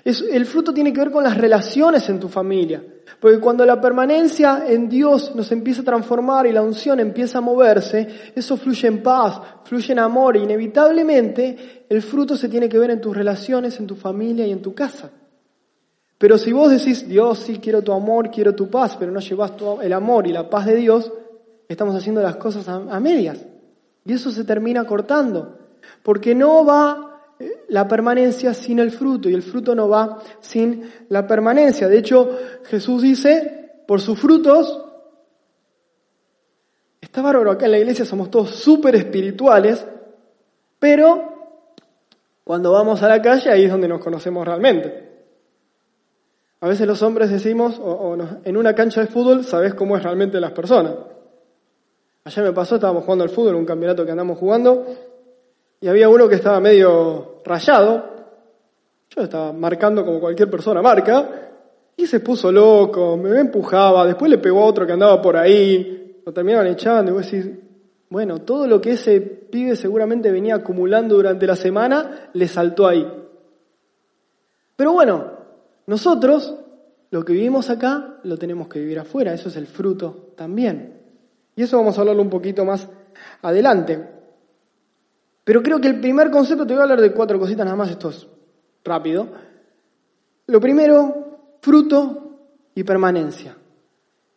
El 0.07 0.45
fruto 0.45 0.73
tiene 0.73 0.93
que 0.93 1.01
ver 1.01 1.11
con 1.11 1.23
las 1.23 1.37
relaciones 1.37 2.07
en 2.07 2.19
tu 2.19 2.29
familia. 2.29 2.81
Porque 3.19 3.39
cuando 3.39 3.65
la 3.65 3.81
permanencia 3.81 4.63
en 4.67 4.87
Dios 4.87 5.35
nos 5.35 5.51
empieza 5.51 5.81
a 5.81 5.85
transformar 5.85 6.45
y 6.47 6.53
la 6.53 6.61
unción 6.61 6.99
empieza 6.99 7.39
a 7.39 7.41
moverse, 7.41 8.07
eso 8.33 8.55
fluye 8.55 8.87
en 8.87 9.03
paz, 9.03 9.41
fluye 9.65 9.91
en 9.91 9.99
amor 9.99 10.37
e 10.37 10.41
inevitablemente 10.41 11.85
el 11.89 12.01
fruto 12.01 12.37
se 12.37 12.47
tiene 12.47 12.69
que 12.69 12.77
ver 12.77 12.91
en 12.91 13.01
tus 13.01 13.15
relaciones, 13.15 13.79
en 13.79 13.87
tu 13.87 13.95
familia 13.95 14.45
y 14.45 14.51
en 14.51 14.61
tu 14.61 14.73
casa. 14.73 15.11
Pero 16.17 16.37
si 16.37 16.51
vos 16.51 16.71
decís, 16.71 17.07
Dios, 17.07 17.39
sí 17.39 17.59
quiero 17.59 17.81
tu 17.81 17.91
amor, 17.91 18.31
quiero 18.31 18.55
tu 18.55 18.69
paz, 18.69 18.95
pero 18.97 19.11
no 19.11 19.19
llevas 19.19 19.53
el 19.81 19.93
amor 19.93 20.25
y 20.27 20.31
la 20.31 20.49
paz 20.49 20.65
de 20.65 20.75
Dios, 20.75 21.11
estamos 21.67 21.95
haciendo 21.95 22.21
las 22.21 22.37
cosas 22.37 22.67
a 22.67 22.99
medias. 22.99 23.39
Y 24.05 24.13
eso 24.13 24.31
se 24.31 24.43
termina 24.43 24.85
cortando. 24.85 25.57
Porque 26.01 26.33
no 26.33 26.65
va 26.65 27.06
la 27.69 27.87
permanencia 27.87 28.53
sin 28.53 28.79
el 28.79 28.91
fruto 28.91 29.29
y 29.29 29.33
el 29.33 29.43
fruto 29.43 29.75
no 29.75 29.89
va 29.89 30.19
sin 30.39 30.89
la 31.09 31.27
permanencia. 31.27 31.87
De 31.87 31.97
hecho, 31.97 32.29
Jesús 32.65 33.01
dice, 33.01 33.81
por 33.87 34.01
sus 34.01 34.19
frutos, 34.19 34.83
está 37.01 37.21
bárbaro, 37.21 37.51
acá 37.51 37.65
en 37.65 37.71
la 37.71 37.79
iglesia 37.79 38.05
somos 38.05 38.31
todos 38.31 38.51
súper 38.51 38.95
espirituales, 38.95 39.85
pero 40.79 41.37
cuando 42.43 42.71
vamos 42.71 43.03
a 43.03 43.09
la 43.09 43.21
calle 43.21 43.49
ahí 43.49 43.65
es 43.65 43.71
donde 43.71 43.87
nos 43.87 44.01
conocemos 44.01 44.45
realmente. 44.45 45.07
A 46.59 46.67
veces 46.67 46.87
los 46.87 47.01
hombres 47.03 47.29
decimos, 47.29 47.79
o, 47.79 48.17
en 48.43 48.57
una 48.57 48.73
cancha 48.73 49.01
de 49.01 49.07
fútbol 49.07 49.43
sabes 49.43 49.73
cómo 49.73 49.95
es 49.95 50.03
realmente 50.03 50.39
las 50.39 50.51
personas. 50.51 50.93
Ayer 52.23 52.43
me 52.43 52.51
pasó, 52.51 52.75
estábamos 52.75 53.03
jugando 53.03 53.23
al 53.23 53.29
fútbol, 53.29 53.55
un 53.55 53.65
campeonato 53.65 54.05
que 54.05 54.11
andamos 54.11 54.37
jugando, 54.37 54.85
y 55.79 55.87
había 55.87 56.09
uno 56.09 56.27
que 56.27 56.35
estaba 56.35 56.59
medio 56.59 57.41
rayado, 57.45 58.15
yo 59.09 59.21
estaba 59.21 59.53
marcando 59.53 60.05
como 60.05 60.19
cualquier 60.19 60.49
persona 60.49 60.81
marca, 60.81 61.49
y 61.95 62.05
se 62.05 62.19
puso 62.19 62.51
loco, 62.51 63.17
me 63.17 63.39
empujaba, 63.39 64.05
después 64.05 64.29
le 64.29 64.37
pegó 64.37 64.61
a 64.61 64.65
otro 64.65 64.85
que 64.85 64.93
andaba 64.93 65.21
por 65.21 65.35
ahí, 65.35 66.21
lo 66.25 66.31
terminaban 66.31 66.67
echando, 66.67 67.11
y 67.11 67.13
vos 67.13 67.29
decís, 67.29 67.49
bueno, 68.09 68.39
todo 68.39 68.67
lo 68.67 68.79
que 68.79 68.91
ese 68.91 69.19
pibe 69.19 69.75
seguramente 69.75 70.31
venía 70.31 70.55
acumulando 70.55 71.15
durante 71.15 71.47
la 71.47 71.55
semana, 71.55 72.29
le 72.33 72.47
saltó 72.47 72.87
ahí. 72.87 73.05
Pero 74.75 74.93
bueno, 74.93 75.31
nosotros, 75.87 76.55
lo 77.09 77.25
que 77.25 77.33
vivimos 77.33 77.69
acá, 77.69 78.19
lo 78.23 78.37
tenemos 78.37 78.67
que 78.67 78.79
vivir 78.79 78.99
afuera, 78.99 79.33
eso 79.33 79.49
es 79.49 79.55
el 79.57 79.67
fruto 79.67 80.33
también. 80.35 81.01
Y 81.55 81.63
eso 81.63 81.77
vamos 81.77 81.97
a 81.97 82.01
hablarlo 82.01 82.21
un 82.21 82.29
poquito 82.29 82.63
más 82.63 82.87
adelante. 83.41 84.16
Pero 85.47 85.63
creo 85.63 85.79
que 85.79 85.87
el 85.87 86.01
primer 86.01 86.29
concepto, 86.29 86.67
te 86.67 86.73
voy 86.73 86.81
a 86.81 86.83
hablar 86.83 86.99
de 86.99 87.13
cuatro 87.13 87.39
cositas 87.39 87.63
nada 87.63 87.77
más, 87.77 87.89
esto 87.89 88.09
es 88.09 88.27
rápido. 88.83 89.29
Lo 90.45 90.59
primero, 90.59 91.55
fruto 91.61 92.41
y 92.75 92.83
permanencia. 92.83 93.55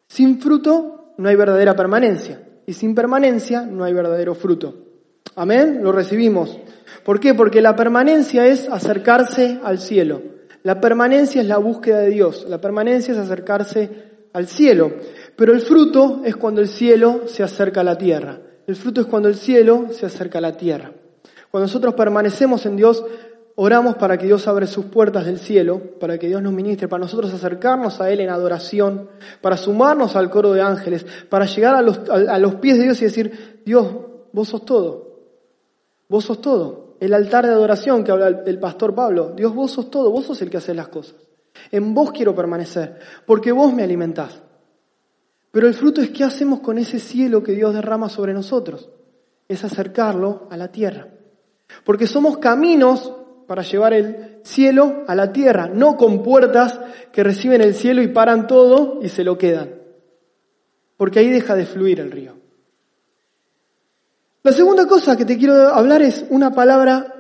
Sin 0.07 0.41
fruto 0.41 1.15
no 1.19 1.29
hay 1.29 1.35
verdadera 1.35 1.75
permanencia 1.75 2.41
y 2.65 2.75
sin 2.75 2.95
permanencia 2.95 3.63
no 3.63 3.83
hay 3.83 3.93
verdadero 3.93 4.37
fruto. 4.37 4.87
Amén, 5.35 5.81
lo 5.83 5.91
recibimos. 5.91 6.57
¿Por 7.05 7.19
qué? 7.19 7.35
Porque 7.35 7.61
la 7.61 7.75
permanencia 7.75 8.47
es 8.47 8.69
acercarse 8.69 9.59
al 9.65 9.81
cielo. 9.81 10.23
La 10.63 10.81
permanencia 10.81 11.41
es 11.41 11.49
la 11.49 11.59
búsqueda 11.59 11.99
de 11.99 12.11
Dios. 12.11 12.47
La 12.49 12.61
permanencia 12.61 13.15
es 13.15 13.19
acercarse 13.19 13.91
al 14.33 14.47
cielo. 14.47 14.93
Pero 15.35 15.55
el 15.55 15.61
fruto 15.61 16.23
es 16.25 16.37
cuando 16.37 16.61
el 16.61 16.69
cielo 16.69 17.23
se 17.27 17.43
acerca 17.43 17.81
a 17.81 17.85
la 17.85 17.99
tierra. 17.99 18.39
El 18.69 18.77
fruto 18.77 19.01
es 19.01 19.09
cuando 19.09 19.29
el 19.29 19.35
cielo 19.35 19.89
se 19.91 20.07
acerca 20.07 20.39
a 20.39 20.43
la 20.43 20.57
tierra. 20.57 20.93
Cuando 21.51 21.67
nosotros 21.67 21.95
permanecemos 21.95 22.65
en 22.67 22.77
Dios, 22.77 23.05
oramos 23.57 23.97
para 23.97 24.17
que 24.17 24.27
Dios 24.27 24.47
abra 24.47 24.67
sus 24.67 24.87
puertas 24.87 25.27
del 25.27 25.39
cielo, 25.39 25.81
para 25.99 26.19
que 26.19 26.29
Dios 26.29 26.41
nos 26.41 26.53
ministre, 26.53 26.89
para 26.89 27.03
nosotros 27.03 27.33
acercarnos 27.35 28.01
a 28.01 28.11
Él 28.11 28.21
en 28.21 28.31
adoración, 28.31 29.09
para 29.41 29.57
sumarnos 29.57 30.17
al 30.17 30.31
coro 30.31 30.53
de 30.53 30.63
ángeles, 30.63 31.05
para 31.29 31.47
llegar 31.47 31.75
a 31.75 31.83
los, 31.83 32.01
a 32.09 32.39
los 32.39 32.55
pies 32.57 32.79
de 32.79 32.85
Dios 32.85 33.03
y 33.03 33.05
decir, 33.05 33.63
Dios, 33.67 33.87
vos 34.33 34.49
sos 34.49 34.65
todo. 34.65 35.11
Vos 36.09 36.25
sos 36.25 36.41
todo. 36.41 36.97
El 37.01 37.15
altar 37.15 37.47
de 37.47 37.53
adoración 37.53 38.05
que 38.05 38.13
habla 38.13 38.29
el 38.29 38.59
pastor 38.59 38.95
Pablo. 38.95 39.33
Dios, 39.37 39.55
vos 39.55 39.71
sos 39.71 39.91
todo. 39.91 40.11
Vos 40.11 40.25
sos 40.25 40.41
el 40.43 40.51
que 40.51 40.57
hace 40.57 40.75
las 40.75 40.89
cosas. 40.89 41.17
En 41.71 41.95
vos 41.95 42.13
quiero 42.13 42.35
permanecer, 42.35 42.99
porque 43.27 43.53
vos 43.53 43.73
me 43.73 43.83
alimentás. 43.83 44.41
Pero 45.51 45.67
el 45.67 45.75
fruto 45.75 46.01
es 46.01 46.11
qué 46.11 46.25
hacemos 46.25 46.61
con 46.61 46.79
ese 46.79 46.99
cielo 46.99 47.43
que 47.43 47.53
Dios 47.53 47.75
derrama 47.75 48.09
sobre 48.09 48.33
nosotros. 48.33 48.89
Es 49.49 49.65
acercarlo 49.65 50.47
a 50.51 50.57
la 50.57 50.69
tierra. 50.69 51.09
Porque 51.85 52.07
somos 52.07 52.39
caminos 52.39 53.13
para 53.47 53.63
llevar 53.63 53.93
el 53.95 54.39
cielo 54.45 55.03
a 55.07 55.15
la 55.15 55.33
tierra, 55.33 55.69
no 55.69 55.97
con 55.97 56.23
puertas 56.23 56.79
que 57.13 57.25
reciben 57.25 57.63
el 57.63 57.75
cielo 57.75 58.01
y 58.01 58.09
paran 58.09 58.47
todo 58.47 59.01
y 59.03 59.09
se 59.09 59.25
lo 59.25 59.37
quedan. 59.37 59.75
Porque 60.97 61.19
ahí 61.19 61.31
deja 61.31 61.57
de 61.57 61.67
fluir 61.67 62.01
el 62.01 62.11
río. 62.11 62.35
La 64.43 64.53
segunda 64.53 64.87
cosa 64.87 65.17
que 65.17 65.25
te 65.25 65.37
quiero 65.37 65.55
hablar 65.69 66.01
es 66.01 66.25
una 66.31 66.53
palabra 66.53 67.15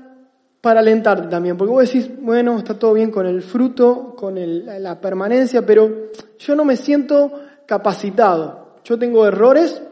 para 0.60 0.80
alentarte 0.80 1.28
también, 1.28 1.56
porque 1.56 1.72
vos 1.72 1.84
decís, 1.84 2.10
bueno, 2.20 2.58
está 2.58 2.78
todo 2.78 2.92
bien 2.92 3.10
con 3.10 3.26
el 3.26 3.42
fruto, 3.42 4.14
con 4.16 4.36
la 4.64 5.00
permanencia, 5.00 5.64
pero 5.64 6.10
yo 6.38 6.54
no 6.54 6.64
me 6.64 6.76
siento 6.76 7.32
capacitado. 7.66 8.76
Yo 8.84 8.98
tengo 8.98 9.26
errores, 9.26 9.82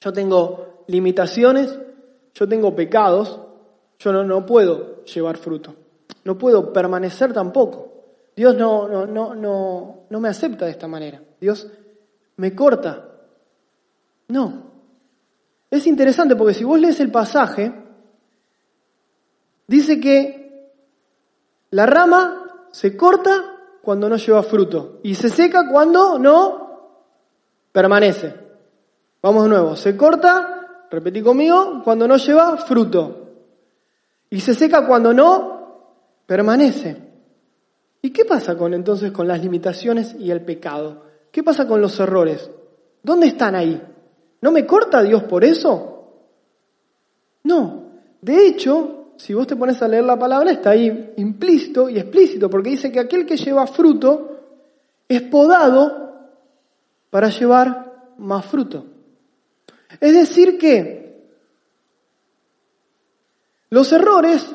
yo 0.00 0.12
tengo 0.12 0.84
limitaciones, 0.86 1.78
yo 2.34 2.48
tengo 2.48 2.74
pecados, 2.74 3.40
yo 4.00 4.12
no, 4.12 4.24
no 4.24 4.44
puedo 4.44 5.04
llevar 5.04 5.36
fruto, 5.36 5.74
no 6.24 6.36
puedo 6.36 6.72
permanecer 6.72 7.32
tampoco. 7.32 7.86
Dios 8.34 8.56
no, 8.56 8.88
no, 8.88 9.06
no, 9.06 9.34
no, 9.34 9.98
no 10.08 10.20
me 10.20 10.28
acepta 10.28 10.64
de 10.64 10.70
esta 10.70 10.88
manera. 10.88 11.20
Dios 11.38 11.68
me 12.36 12.54
corta. 12.54 13.06
No. 14.28 14.70
Es 15.70 15.86
interesante 15.86 16.34
porque 16.34 16.54
si 16.54 16.64
vos 16.64 16.80
lees 16.80 16.98
el 17.00 17.10
pasaje, 17.10 17.72
dice 19.66 20.00
que 20.00 20.72
la 21.70 21.84
rama 21.84 22.68
se 22.72 22.96
corta 22.96 23.56
cuando 23.82 24.08
no 24.08 24.16
lleva 24.16 24.42
fruto 24.42 25.00
y 25.02 25.14
se 25.14 25.28
seca 25.28 25.68
cuando 25.70 26.18
no 26.18 26.96
permanece. 27.72 28.34
Vamos 29.22 29.42
de 29.44 29.48
nuevo, 29.50 29.76
se 29.76 29.96
corta, 29.96 30.86
repetí 30.90 31.20
conmigo, 31.20 31.82
cuando 31.84 32.08
no 32.08 32.16
lleva 32.16 32.56
fruto. 32.56 33.19
Y 34.30 34.40
se 34.40 34.54
seca 34.54 34.86
cuando 34.86 35.12
no 35.12 35.60
permanece. 36.26 36.96
¿Y 38.02 38.10
qué 38.10 38.24
pasa 38.24 38.56
con 38.56 38.72
entonces 38.72 39.12
con 39.12 39.28
las 39.28 39.42
limitaciones 39.42 40.14
y 40.18 40.30
el 40.30 40.42
pecado? 40.42 41.04
¿Qué 41.30 41.42
pasa 41.42 41.66
con 41.66 41.80
los 41.80 41.98
errores? 42.00 42.50
¿Dónde 43.02 43.26
están 43.26 43.54
ahí? 43.54 43.80
¿No 44.40 44.52
me 44.52 44.64
corta 44.64 45.02
Dios 45.02 45.24
por 45.24 45.44
eso? 45.44 46.14
No. 47.42 47.90
De 48.22 48.46
hecho, 48.46 49.12
si 49.16 49.34
vos 49.34 49.46
te 49.46 49.56
pones 49.56 49.82
a 49.82 49.88
leer 49.88 50.04
la 50.04 50.18
palabra, 50.18 50.50
está 50.50 50.70
ahí 50.70 51.12
implícito 51.16 51.90
y 51.90 51.98
explícito, 51.98 52.48
porque 52.48 52.70
dice 52.70 52.90
que 52.90 53.00
aquel 53.00 53.26
que 53.26 53.36
lleva 53.36 53.66
fruto 53.66 54.38
es 55.08 55.22
podado 55.22 56.30
para 57.10 57.28
llevar 57.28 58.14
más 58.18 58.46
fruto. 58.46 58.86
Es 60.00 60.14
decir 60.14 60.56
que 60.56 61.09
los 63.70 63.92
errores 63.92 64.46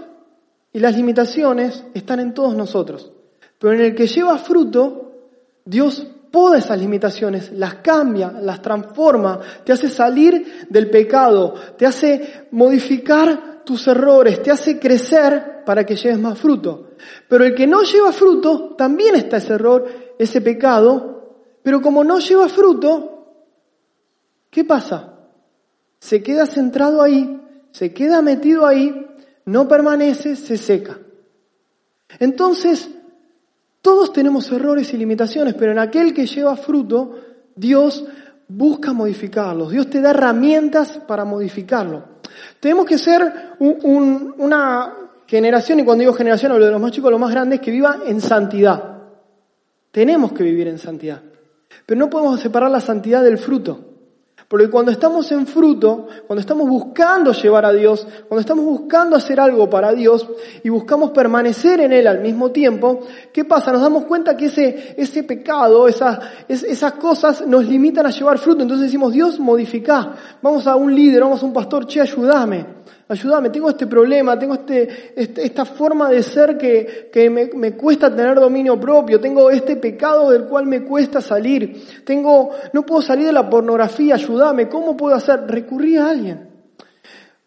y 0.71 0.79
las 0.79 0.95
limitaciones 0.95 1.83
están 1.93 2.19
en 2.19 2.33
todos 2.33 2.55
nosotros, 2.55 3.11
pero 3.57 3.73
en 3.73 3.81
el 3.81 3.95
que 3.95 4.07
lleva 4.07 4.37
fruto, 4.37 5.13
Dios 5.63 6.05
poda 6.31 6.57
esas 6.57 6.77
limitaciones, 6.77 7.53
las 7.53 7.75
cambia, 7.75 8.29
las 8.29 8.61
transforma, 8.61 9.39
te 9.63 9.71
hace 9.71 9.89
salir 9.89 10.67
del 10.69 10.89
pecado, 10.89 11.53
te 11.77 11.85
hace 11.85 12.47
modificar 12.51 13.63
tus 13.63 13.87
errores, 13.87 14.43
te 14.43 14.51
hace 14.51 14.77
crecer 14.77 15.63
para 15.65 15.85
que 15.85 15.95
lleves 15.95 16.19
más 16.19 16.37
fruto. 16.37 16.89
Pero 17.29 17.45
el 17.45 17.55
que 17.55 17.65
no 17.65 17.83
lleva 17.83 18.11
fruto, 18.11 18.75
también 18.77 19.15
está 19.15 19.37
ese 19.37 19.53
error, 19.53 19.87
ese 20.19 20.41
pecado, 20.41 21.15
pero 21.63 21.81
como 21.81 22.03
no 22.03 22.19
lleva 22.19 22.49
fruto, 22.49 23.27
¿qué 24.49 24.65
pasa? 24.65 25.13
Se 25.99 26.21
queda 26.21 26.45
centrado 26.45 27.01
ahí, 27.01 27.41
se 27.75 27.91
queda 27.91 28.21
metido 28.21 28.65
ahí, 28.65 29.05
no 29.43 29.67
permanece, 29.67 30.37
se 30.37 30.55
seca. 30.55 30.97
Entonces, 32.19 32.89
todos 33.81 34.13
tenemos 34.13 34.49
errores 34.49 34.93
y 34.93 34.97
limitaciones, 34.97 35.55
pero 35.55 35.73
en 35.73 35.79
aquel 35.79 36.13
que 36.13 36.25
lleva 36.25 36.55
fruto, 36.55 37.19
Dios 37.53 38.05
busca 38.47 38.93
modificarlos. 38.93 39.71
Dios 39.71 39.89
te 39.89 39.99
da 39.99 40.11
herramientas 40.11 41.01
para 41.05 41.25
modificarlo. 41.25 42.05
Tenemos 42.61 42.85
que 42.85 42.97
ser 42.97 43.57
una 43.59 44.95
generación, 45.27 45.81
y 45.81 45.83
cuando 45.83 46.03
digo 46.03 46.13
generación 46.13 46.53
hablo 46.53 46.67
de 46.67 46.71
los 46.71 46.79
más 46.79 46.91
chicos, 46.91 47.11
los 47.11 47.19
más 47.19 47.31
grandes, 47.31 47.59
que 47.59 47.71
viva 47.71 48.03
en 48.05 48.21
santidad. 48.21 48.99
Tenemos 49.91 50.31
que 50.31 50.43
vivir 50.43 50.69
en 50.69 50.77
santidad. 50.77 51.21
Pero 51.85 51.99
no 51.99 52.09
podemos 52.09 52.39
separar 52.39 52.71
la 52.71 52.79
santidad 52.79 53.21
del 53.21 53.37
fruto. 53.37 53.84
Porque 54.47 54.69
cuando 54.69 54.91
estamos 54.91 55.31
en 55.31 55.47
fruto, 55.47 56.07
cuando 56.27 56.39
estamos 56.39 56.69
buscando 56.69 57.31
llevar 57.31 57.65
a 57.65 57.73
Dios, 57.73 58.05
cuando 58.27 58.41
estamos 58.41 58.63
buscando 58.63 59.15
hacer 59.15 59.39
algo 59.39 59.69
para 59.69 59.91
Dios 59.91 60.27
y 60.63 60.69
buscamos 60.69 61.11
permanecer 61.11 61.79
en 61.79 61.91
Él 61.91 62.05
al 62.05 62.19
mismo 62.19 62.51
tiempo, 62.51 62.99
¿qué 63.33 63.43
pasa? 63.45 63.71
Nos 63.71 63.81
damos 63.81 64.05
cuenta 64.05 64.37
que 64.37 64.45
ese, 64.45 64.93
ese 64.97 65.23
pecado, 65.23 65.87
esas, 65.87 66.19
esas 66.47 66.93
cosas 66.93 67.45
nos 67.47 67.65
limitan 67.65 68.05
a 68.05 68.11
llevar 68.11 68.37
fruto. 68.37 68.61
Entonces 68.61 68.85
decimos, 68.85 69.13
Dios, 69.13 69.39
modifica. 69.39 70.13
Vamos 70.41 70.67
a 70.67 70.75
un 70.75 70.95
líder, 70.95 71.21
vamos 71.21 71.41
a 71.41 71.45
un 71.45 71.53
pastor, 71.53 71.87
che, 71.87 72.01
ayúdame 72.01 72.85
ayúdame, 73.07 73.49
tengo 73.49 73.69
este 73.69 73.87
problema, 73.87 74.37
tengo 74.37 74.55
este, 74.55 75.13
este 75.15 75.45
esta 75.45 75.65
forma 75.65 76.09
de 76.09 76.23
ser 76.23 76.57
que, 76.57 77.09
que 77.11 77.29
me, 77.29 77.49
me, 77.55 77.73
cuesta 77.73 78.13
tener 78.15 78.39
dominio 78.39 78.79
propio, 78.79 79.19
tengo 79.19 79.49
este 79.51 79.75
pecado 79.75 80.31
del 80.31 80.45
cual 80.45 80.65
me 80.65 80.83
cuesta 80.83 81.21
salir, 81.21 82.03
tengo, 82.03 82.51
no 82.73 82.85
puedo 82.85 83.01
salir 83.01 83.27
de 83.27 83.33
la 83.33 83.49
pornografía, 83.49 84.15
ayúdame, 84.15 84.67
¿cómo 84.69 84.97
puedo 84.97 85.15
hacer? 85.15 85.41
Recurrí 85.47 85.97
a 85.97 86.09
alguien. 86.09 86.54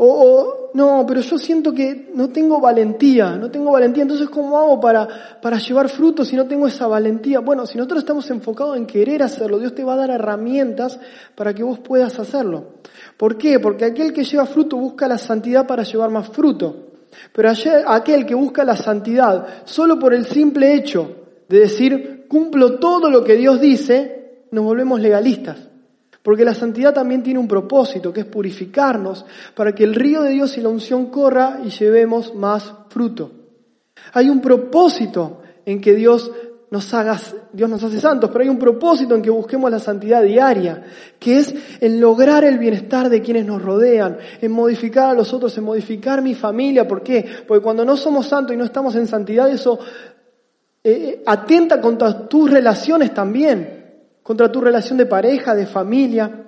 O, 0.00 0.70
no, 0.74 1.04
pero 1.08 1.20
yo 1.22 1.38
siento 1.38 1.72
que 1.74 2.12
no 2.14 2.28
tengo 2.28 2.60
valentía, 2.60 3.34
no 3.34 3.50
tengo 3.50 3.72
valentía, 3.72 4.04
entonces 4.04 4.28
¿cómo 4.28 4.56
hago 4.56 4.78
para, 4.78 5.08
para 5.42 5.58
llevar 5.58 5.88
frutos 5.88 6.28
si 6.28 6.36
no 6.36 6.46
tengo 6.46 6.68
esa 6.68 6.86
valentía? 6.86 7.40
Bueno, 7.40 7.66
si 7.66 7.76
nosotros 7.76 8.00
estamos 8.00 8.30
enfocados 8.30 8.76
en 8.76 8.86
querer 8.86 9.24
hacerlo, 9.24 9.58
Dios 9.58 9.74
te 9.74 9.82
va 9.82 9.94
a 9.94 9.96
dar 9.96 10.10
herramientas 10.10 11.00
para 11.34 11.52
que 11.52 11.64
vos 11.64 11.80
puedas 11.80 12.16
hacerlo. 12.20 12.74
¿Por 13.16 13.36
qué? 13.36 13.58
Porque 13.58 13.86
aquel 13.86 14.12
que 14.12 14.22
lleva 14.22 14.46
fruto 14.46 14.76
busca 14.76 15.08
la 15.08 15.18
santidad 15.18 15.66
para 15.66 15.82
llevar 15.82 16.10
más 16.10 16.28
fruto. 16.28 16.76
Pero 17.32 17.50
aquel 17.86 18.24
que 18.24 18.36
busca 18.36 18.62
la 18.62 18.76
santidad 18.76 19.64
solo 19.64 19.98
por 19.98 20.14
el 20.14 20.26
simple 20.26 20.74
hecho 20.74 21.16
de 21.48 21.58
decir 21.58 22.26
cumplo 22.28 22.78
todo 22.78 23.10
lo 23.10 23.24
que 23.24 23.34
Dios 23.34 23.60
dice, 23.60 24.44
nos 24.52 24.64
volvemos 24.64 25.00
legalistas. 25.00 25.67
Porque 26.28 26.44
la 26.44 26.52
santidad 26.52 26.92
también 26.92 27.22
tiene 27.22 27.40
un 27.40 27.48
propósito, 27.48 28.12
que 28.12 28.20
es 28.20 28.26
purificarnos, 28.26 29.24
para 29.54 29.74
que 29.74 29.82
el 29.82 29.94
río 29.94 30.20
de 30.20 30.28
Dios 30.28 30.58
y 30.58 30.60
la 30.60 30.68
unción 30.68 31.06
corra 31.06 31.60
y 31.64 31.70
llevemos 31.70 32.34
más 32.34 32.70
fruto. 32.90 33.30
Hay 34.12 34.28
un 34.28 34.42
propósito 34.42 35.40
en 35.64 35.80
que 35.80 35.94
Dios 35.94 36.30
nos 36.70 36.92
haga, 36.92 37.18
Dios 37.50 37.70
nos 37.70 37.82
hace 37.82 37.98
santos, 37.98 38.28
pero 38.28 38.42
hay 38.42 38.50
un 38.50 38.58
propósito 38.58 39.14
en 39.14 39.22
que 39.22 39.30
busquemos 39.30 39.70
la 39.70 39.78
santidad 39.78 40.22
diaria, 40.22 40.84
que 41.18 41.38
es 41.38 41.54
en 41.80 41.98
lograr 41.98 42.44
el 42.44 42.58
bienestar 42.58 43.08
de 43.08 43.22
quienes 43.22 43.46
nos 43.46 43.62
rodean, 43.62 44.18
en 44.42 44.52
modificar 44.52 45.08
a 45.08 45.14
los 45.14 45.32
otros, 45.32 45.56
en 45.56 45.64
modificar 45.64 46.20
mi 46.20 46.34
familia. 46.34 46.86
¿Por 46.86 47.02
qué? 47.02 47.24
Porque 47.46 47.62
cuando 47.62 47.86
no 47.86 47.96
somos 47.96 48.26
santos 48.26 48.52
y 48.52 48.58
no 48.58 48.64
estamos 48.64 48.94
en 48.96 49.06
santidad, 49.06 49.48
eso 49.48 49.78
eh, 50.84 50.90
eh, 50.90 51.22
atenta 51.24 51.80
contra 51.80 52.28
tus 52.28 52.50
relaciones 52.50 53.14
también, 53.14 53.77
contra 54.28 54.52
tu 54.52 54.60
relación 54.60 54.98
de 54.98 55.06
pareja, 55.06 55.54
de 55.54 55.64
familia. 55.64 56.44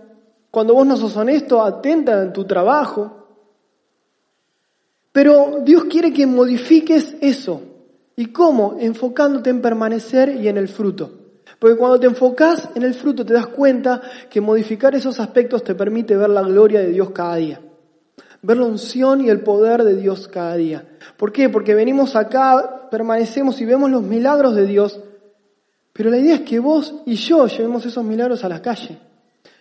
Cuando 0.50 0.74
vos 0.74 0.86
no 0.86 0.98
sos 0.98 1.16
honesto, 1.16 1.62
atenta 1.62 2.22
en 2.22 2.30
tu 2.30 2.44
trabajo. 2.44 3.26
Pero 5.12 5.62
Dios 5.64 5.84
quiere 5.84 6.12
que 6.12 6.26
modifiques 6.26 7.14
eso, 7.22 7.62
¿Y 8.16 8.26
cómo? 8.26 8.76
Enfocándote 8.78 9.48
en 9.48 9.62
permanecer 9.62 10.36
y 10.42 10.48
en 10.48 10.58
el 10.58 10.68
fruto. 10.68 11.10
Porque 11.58 11.78
cuando 11.78 11.98
te 11.98 12.06
enfocas 12.06 12.68
en 12.74 12.82
el 12.82 12.92
fruto 12.92 13.24
te 13.24 13.32
das 13.32 13.46
cuenta 13.46 14.02
que 14.28 14.42
modificar 14.42 14.94
esos 14.94 15.18
aspectos 15.18 15.64
te 15.64 15.74
permite 15.74 16.14
ver 16.18 16.28
la 16.28 16.42
gloria 16.42 16.80
de 16.80 16.88
Dios 16.88 17.12
cada 17.12 17.36
día. 17.36 17.62
ver 18.42 18.58
la 18.58 18.66
unción 18.66 19.22
y 19.22 19.30
el 19.30 19.40
poder 19.40 19.84
de 19.84 19.96
Dios 19.96 20.28
cada 20.28 20.54
día. 20.56 20.84
¿Por 21.16 21.32
qué? 21.32 21.48
Porque 21.48 21.74
venimos 21.74 22.14
acá, 22.14 22.90
permanecemos 22.90 23.58
y 23.62 23.64
vemos 23.64 23.90
los 23.90 24.02
milagros 24.02 24.54
de 24.54 24.66
Dios, 24.66 25.00
pero 25.92 26.10
la 26.10 26.18
idea 26.18 26.36
es 26.36 26.40
que 26.42 26.58
vos 26.58 26.94
y 27.06 27.14
yo 27.14 27.46
llevemos 27.46 27.84
esos 27.84 28.04
milagros 28.04 28.44
a 28.44 28.48
la 28.48 28.62
calle. 28.62 28.98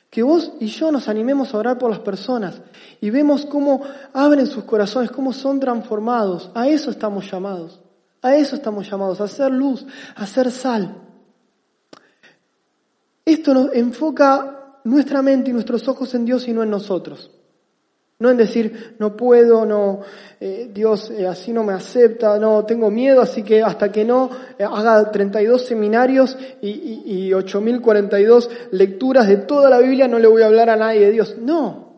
Que 0.09 0.23
vos 0.23 0.53
y 0.59 0.67
yo 0.67 0.91
nos 0.91 1.07
animemos 1.07 1.53
a 1.53 1.57
orar 1.57 1.77
por 1.77 1.91
las 1.91 1.99
personas 1.99 2.61
y 2.99 3.09
vemos 3.09 3.45
cómo 3.45 3.81
abren 4.13 4.47
sus 4.47 4.63
corazones, 4.63 5.11
cómo 5.11 5.33
son 5.33 5.59
transformados. 5.59 6.49
A 6.55 6.67
eso 6.67 6.89
estamos 6.89 7.29
llamados. 7.29 7.79
A 8.21 8.35
eso 8.35 8.55
estamos 8.55 8.89
llamados, 8.89 9.21
a 9.21 9.25
hacer 9.25 9.51
luz, 9.51 9.85
a 10.15 10.23
hacer 10.23 10.51
sal. 10.51 10.93
Esto 13.23 13.53
nos 13.53 13.73
enfoca 13.73 14.79
nuestra 14.83 15.21
mente 15.21 15.51
y 15.51 15.53
nuestros 15.53 15.87
ojos 15.87 16.13
en 16.15 16.25
Dios 16.25 16.47
y 16.47 16.53
no 16.53 16.63
en 16.63 16.69
nosotros. 16.69 17.31
No 18.19 18.29
en 18.29 18.35
decir, 18.35 18.95
no 18.99 19.15
puedo, 19.15 19.65
no, 19.65 20.01
eh, 20.41 20.69
Dios 20.73 21.09
eh, 21.09 21.25
así 21.25 21.53
no 21.53 21.63
me 21.63 21.71
acepta, 21.71 22.37
no, 22.37 22.65
tengo 22.65 22.91
miedo, 22.91 23.21
así 23.21 23.43
que 23.43 23.63
hasta 23.63 23.93
que 23.93 24.03
no 24.03 24.29
eh, 24.57 24.65
haga 24.65 25.09
32 25.09 25.65
seminarios 25.65 26.37
y, 26.61 26.67
y, 26.67 27.27
y 27.27 27.33
8042 27.33 28.49
lecturas 28.71 29.25
de 29.25 29.37
toda 29.37 29.69
la 29.69 29.79
Biblia, 29.79 30.09
no 30.09 30.19
le 30.19 30.27
voy 30.27 30.41
a 30.41 30.47
hablar 30.47 30.69
a 30.69 30.75
nadie 30.75 30.99
de 30.99 31.11
Dios. 31.11 31.37
No. 31.39 31.89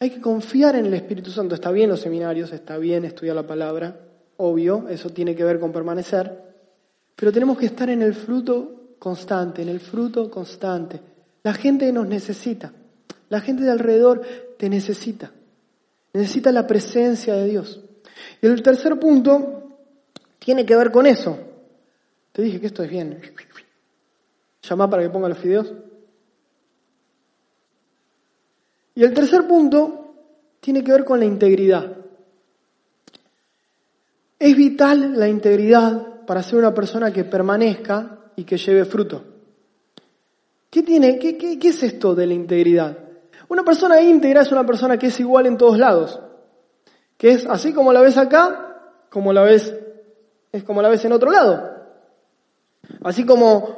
Hay 0.00 0.10
que 0.10 0.20
confiar 0.20 0.74
en 0.74 0.86
el 0.86 0.94
Espíritu 0.94 1.30
Santo. 1.30 1.54
Está 1.54 1.70
bien 1.70 1.88
los 1.88 2.00
seminarios, 2.00 2.52
está 2.52 2.76
bien 2.76 3.04
estudiar 3.04 3.36
la 3.36 3.46
palabra, 3.46 4.00
obvio, 4.38 4.88
eso 4.88 5.10
tiene 5.10 5.36
que 5.36 5.44
ver 5.44 5.60
con 5.60 5.70
permanecer, 5.70 6.42
pero 7.14 7.30
tenemos 7.30 7.56
que 7.56 7.66
estar 7.66 7.88
en 7.88 8.02
el 8.02 8.14
fruto 8.14 8.96
constante, 8.98 9.62
en 9.62 9.68
el 9.68 9.78
fruto 9.78 10.28
constante. 10.28 11.00
La 11.44 11.54
gente 11.54 11.92
nos 11.92 12.08
necesita. 12.08 12.72
La 13.28 13.40
gente 13.40 13.62
de 13.62 13.70
alrededor 13.70 14.22
te 14.62 14.68
necesita. 14.68 15.28
Necesita 16.12 16.52
la 16.52 16.68
presencia 16.68 17.34
de 17.34 17.48
Dios. 17.48 17.80
Y 18.40 18.46
el 18.46 18.62
tercer 18.62 18.96
punto 18.96 19.76
tiene 20.38 20.64
que 20.64 20.76
ver 20.76 20.92
con 20.92 21.04
eso. 21.04 21.36
Te 22.30 22.42
dije 22.42 22.60
que 22.60 22.68
esto 22.68 22.84
es 22.84 22.88
bien. 22.88 23.20
Llama 24.62 24.88
para 24.88 25.02
que 25.02 25.10
ponga 25.10 25.28
los 25.28 25.38
fideos. 25.38 25.72
Y 28.94 29.02
el 29.02 29.12
tercer 29.12 29.48
punto 29.48 30.14
tiene 30.60 30.84
que 30.84 30.92
ver 30.92 31.04
con 31.04 31.18
la 31.18 31.24
integridad. 31.24 31.96
Es 34.38 34.56
vital 34.56 35.18
la 35.18 35.26
integridad 35.26 36.24
para 36.24 36.44
ser 36.44 36.60
una 36.60 36.72
persona 36.72 37.12
que 37.12 37.24
permanezca 37.24 38.30
y 38.36 38.44
que 38.44 38.58
lleve 38.58 38.84
fruto. 38.84 39.24
¿Qué, 40.70 40.84
tiene, 40.84 41.18
qué, 41.18 41.36
qué, 41.36 41.58
qué 41.58 41.68
es 41.70 41.82
esto 41.82 42.14
de 42.14 42.28
la 42.28 42.34
integridad? 42.34 43.01
Una 43.52 43.64
persona 43.64 44.00
íntegra 44.00 44.40
es 44.40 44.50
una 44.50 44.64
persona 44.64 44.96
que 44.96 45.08
es 45.08 45.20
igual 45.20 45.44
en 45.44 45.58
todos 45.58 45.76
lados. 45.76 46.18
Que 47.18 47.32
es 47.32 47.44
así 47.44 47.74
como 47.74 47.92
la 47.92 48.00
ves 48.00 48.16
acá, 48.16 49.04
como 49.10 49.30
la 49.30 49.42
ves, 49.42 49.76
es 50.50 50.64
como 50.64 50.80
la 50.80 50.88
ves 50.88 51.04
en 51.04 51.12
otro 51.12 51.30
lado. 51.30 51.70
Así 53.04 53.26
como 53.26 53.76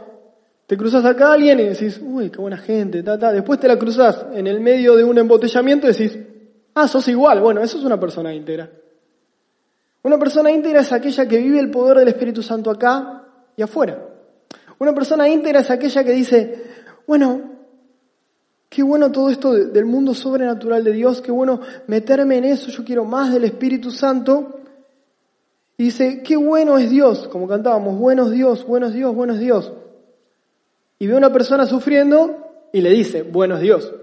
te 0.69 0.77
cruzas 0.77 1.05
acá 1.05 1.31
a 1.31 1.33
alguien 1.33 1.59
y 1.59 1.65
decís, 1.65 2.01
uy, 2.01 2.31
qué 2.31 2.39
buena 2.39 2.57
gente, 2.57 3.03
ta, 3.03 3.19
ta. 3.19 3.33
Después 3.33 3.59
te 3.59 3.67
la 3.67 3.77
cruzas 3.77 4.27
en 4.33 4.47
el 4.47 4.61
medio 4.61 4.95
de 4.95 5.03
un 5.03 5.19
embotellamiento 5.19 5.89
y 5.89 5.93
decís, 5.93 6.21
ah, 6.75 6.87
sos 6.87 7.09
igual. 7.09 7.41
Bueno, 7.41 7.61
eso 7.61 7.77
es 7.77 7.83
una 7.83 7.99
persona 7.99 8.33
íntegra. 8.33 8.71
Una 10.05 10.21
persona 10.21 10.53
íntegra 10.53 10.83
es 10.83 10.93
aquella 10.93 11.27
que 11.27 11.39
vive 11.39 11.59
el 11.59 11.73
poder 11.73 11.99
del 11.99 12.07
Espíritu 12.07 12.45
Santo 12.45 12.71
acá 12.71 13.25
y 13.57 13.63
afuera. 13.63 14.07
Una 14.79 14.95
persona 14.95 15.29
íntegra 15.29 15.63
es 15.63 15.71
aquella 15.73 16.05
que 16.05 16.13
dice, 16.13 16.63
bueno, 17.09 17.54
Qué 18.75 18.83
bueno 18.83 19.13
todo 19.13 19.31
esto 19.31 19.53
del 19.53 19.85
mundo 19.85 20.15
sobrenatural 20.15 20.83
de 20.83 20.91
Dios, 20.91 21.21
qué 21.21 21.31
bueno 21.31 21.61
meterme 21.87 22.39
en 22.39 22.45
eso, 22.45 22.71
yo 22.71 22.85
quiero 22.85 23.05
más 23.05 23.33
del 23.33 23.45
Espíritu 23.45 23.93
Santo. 23.93 24.63
Y 25.77 25.85
dice, 25.85 26.25
qué 26.25 26.35
bueno 26.35 26.77
es 26.77 26.91
Dios, 26.91 27.29
como 27.29 27.47
cantábamos, 27.47 27.97
buenos 27.97 28.33
Dios, 28.33 28.67
buenos 28.67 28.93
Dios, 28.93 29.15
buenos 29.15 29.39
Dios. 29.39 29.73
Y 30.99 31.07
ve 31.07 31.15
a 31.15 31.19
una 31.19 31.33
persona 31.33 31.67
sufriendo 31.67 32.67
y 32.73 32.81
le 32.81 32.91
dice, 32.91 33.23
buenos 33.23 33.61
Dios. 33.61 33.95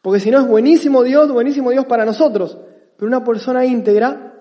Porque 0.00 0.20
si 0.20 0.30
no 0.30 0.40
es 0.40 0.48
buenísimo 0.48 1.02
Dios, 1.02 1.30
buenísimo 1.30 1.70
Dios 1.70 1.84
para 1.84 2.06
nosotros. 2.06 2.56
Pero 2.96 3.06
una 3.06 3.22
persona 3.22 3.66
íntegra 3.66 4.40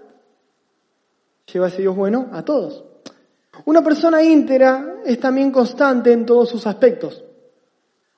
lleva 1.52 1.68
ese 1.68 1.82
Dios 1.82 1.94
bueno 1.94 2.30
a 2.32 2.46
todos. 2.46 2.86
Una 3.66 3.84
persona 3.84 4.24
íntegra 4.24 5.02
es 5.06 5.20
también 5.20 5.52
constante 5.52 6.14
en 6.14 6.26
todos 6.26 6.48
sus 6.48 6.66
aspectos. 6.66 7.22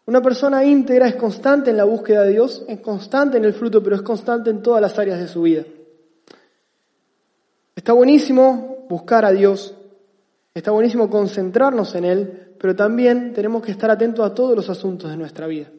Una 0.07 0.21
persona 0.21 0.63
íntegra 0.63 1.07
es 1.07 1.15
constante 1.15 1.71
en 1.71 1.77
la 1.77 1.83
búsqueda 1.83 2.23
de 2.23 2.31
Dios, 2.31 2.63
es 2.67 2.79
constante 2.79 3.37
en 3.37 3.45
el 3.45 3.53
fruto, 3.53 3.81
pero 3.81 3.95
es 3.95 4.03
constante 4.03 4.51
en 4.51 4.61
todas 4.61 4.81
las 4.81 4.97
áreas 4.99 5.19
de 5.19 5.27
su 5.27 5.41
vida. 5.41 5.63
Está 7.75 7.93
buenísimo 7.93 8.85
buscar 8.87 9.25
a 9.25 9.31
Dios, 9.31 9.75
está 10.53 10.71
buenísimo 10.71 11.09
concentrarnos 11.09 11.95
en 11.95 12.05
Él, 12.05 12.55
pero 12.59 12.75
también 12.75 13.33
tenemos 13.33 13.63
que 13.63 13.71
estar 13.71 13.89
atentos 13.89 14.25
a 14.25 14.33
todos 14.33 14.55
los 14.55 14.69
asuntos 14.69 15.09
de 15.09 15.17
nuestra 15.17 15.47
vida. 15.47 15.71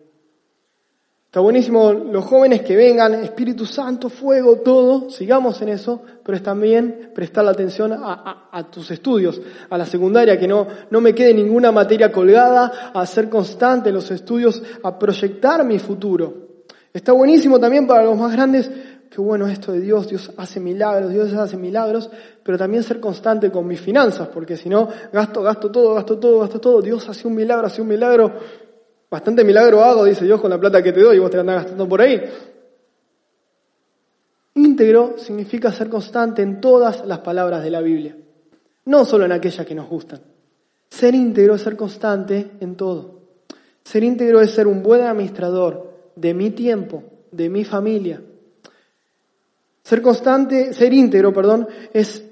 Está 1.36 1.42
buenísimo 1.42 1.92
los 1.92 2.24
jóvenes 2.24 2.62
que 2.62 2.74
vengan, 2.74 3.12
Espíritu 3.22 3.66
Santo, 3.66 4.08
fuego, 4.08 4.56
todo, 4.60 5.10
sigamos 5.10 5.60
en 5.60 5.68
eso, 5.68 6.00
pero 6.24 6.34
es 6.34 6.42
también 6.42 7.10
prestar 7.14 7.44
la 7.44 7.50
atención 7.50 7.92
a, 7.94 8.66
tus 8.72 8.90
estudios, 8.90 9.38
a 9.68 9.76
la 9.76 9.84
secundaria, 9.84 10.38
que 10.38 10.48
no, 10.48 10.66
no 10.88 10.98
me 11.02 11.14
quede 11.14 11.34
ninguna 11.34 11.70
materia 11.70 12.10
colgada, 12.10 12.90
a 12.94 13.04
ser 13.04 13.28
constante 13.28 13.92
los 13.92 14.10
estudios, 14.10 14.62
a 14.82 14.98
proyectar 14.98 15.62
mi 15.62 15.78
futuro. 15.78 16.32
Está 16.90 17.12
buenísimo 17.12 17.60
también 17.60 17.86
para 17.86 18.04
los 18.04 18.16
más 18.16 18.32
grandes, 18.32 18.70
qué 19.10 19.20
bueno 19.20 19.46
esto 19.46 19.72
de 19.72 19.80
Dios, 19.80 20.08
Dios 20.08 20.32
hace 20.38 20.58
milagros, 20.58 21.12
Dios 21.12 21.34
hace 21.34 21.58
milagros, 21.58 22.08
pero 22.42 22.56
también 22.56 22.82
ser 22.82 22.98
constante 22.98 23.50
con 23.50 23.66
mis 23.66 23.82
finanzas, 23.82 24.28
porque 24.28 24.56
si 24.56 24.70
no, 24.70 24.88
gasto, 25.12 25.42
gasto 25.42 25.70
todo, 25.70 25.96
gasto 25.96 26.18
todo, 26.18 26.40
gasto 26.40 26.58
todo, 26.62 26.80
Dios 26.80 27.06
hace 27.10 27.28
un 27.28 27.34
milagro, 27.34 27.66
hace 27.66 27.82
un 27.82 27.88
milagro, 27.88 28.32
Bastante 29.10 29.44
milagro 29.44 29.82
hago, 29.82 30.04
dice 30.04 30.24
Dios, 30.24 30.40
con 30.40 30.50
la 30.50 30.58
plata 30.58 30.82
que 30.82 30.92
te 30.92 31.00
doy 31.00 31.16
y 31.16 31.20
vos 31.20 31.30
te 31.30 31.36
la 31.36 31.42
andás 31.42 31.56
gastando 31.62 31.88
por 31.88 32.00
ahí. 32.00 32.20
Íntegro 34.54 35.16
significa 35.18 35.70
ser 35.70 35.88
constante 35.88 36.42
en 36.42 36.60
todas 36.60 37.06
las 37.06 37.18
palabras 37.20 37.62
de 37.62 37.70
la 37.70 37.80
Biblia, 37.80 38.16
no 38.86 39.04
solo 39.04 39.24
en 39.24 39.32
aquellas 39.32 39.66
que 39.66 39.74
nos 39.74 39.88
gustan. 39.88 40.20
Ser 40.88 41.14
íntegro 41.14 41.54
es 41.54 41.62
ser 41.62 41.76
constante 41.76 42.52
en 42.60 42.76
todo. 42.76 43.20
Ser 43.84 44.02
íntegro 44.02 44.40
es 44.40 44.50
ser 44.50 44.66
un 44.66 44.82
buen 44.82 45.02
administrador 45.02 45.92
de 46.16 46.34
mi 46.34 46.50
tiempo, 46.50 47.04
de 47.30 47.48
mi 47.48 47.64
familia. 47.64 48.20
Ser 49.82 50.02
constante, 50.02 50.72
ser 50.72 50.92
íntegro, 50.92 51.32
perdón, 51.32 51.68
es 51.92 52.25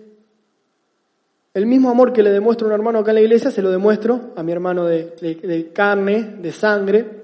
el 1.55 1.67
mismo 1.67 1.89
amor 1.89 2.13
que 2.13 2.25
le 2.25 2.31
demuestro 2.31 2.67
a 2.67 2.71
un 2.71 2.75
hermano 2.75 2.99
acá 2.99 3.13
en 3.13 3.15
la 3.15 3.21
iglesia, 3.21 3.49
se 3.53 3.63
lo 3.63 3.71
demuestro 3.71 4.33
a 4.35 4.43
mi 4.43 4.51
hermano 4.51 4.87
de, 4.87 5.71
carne, 5.73 6.37
de 6.41 6.51
sangre. 6.51 7.23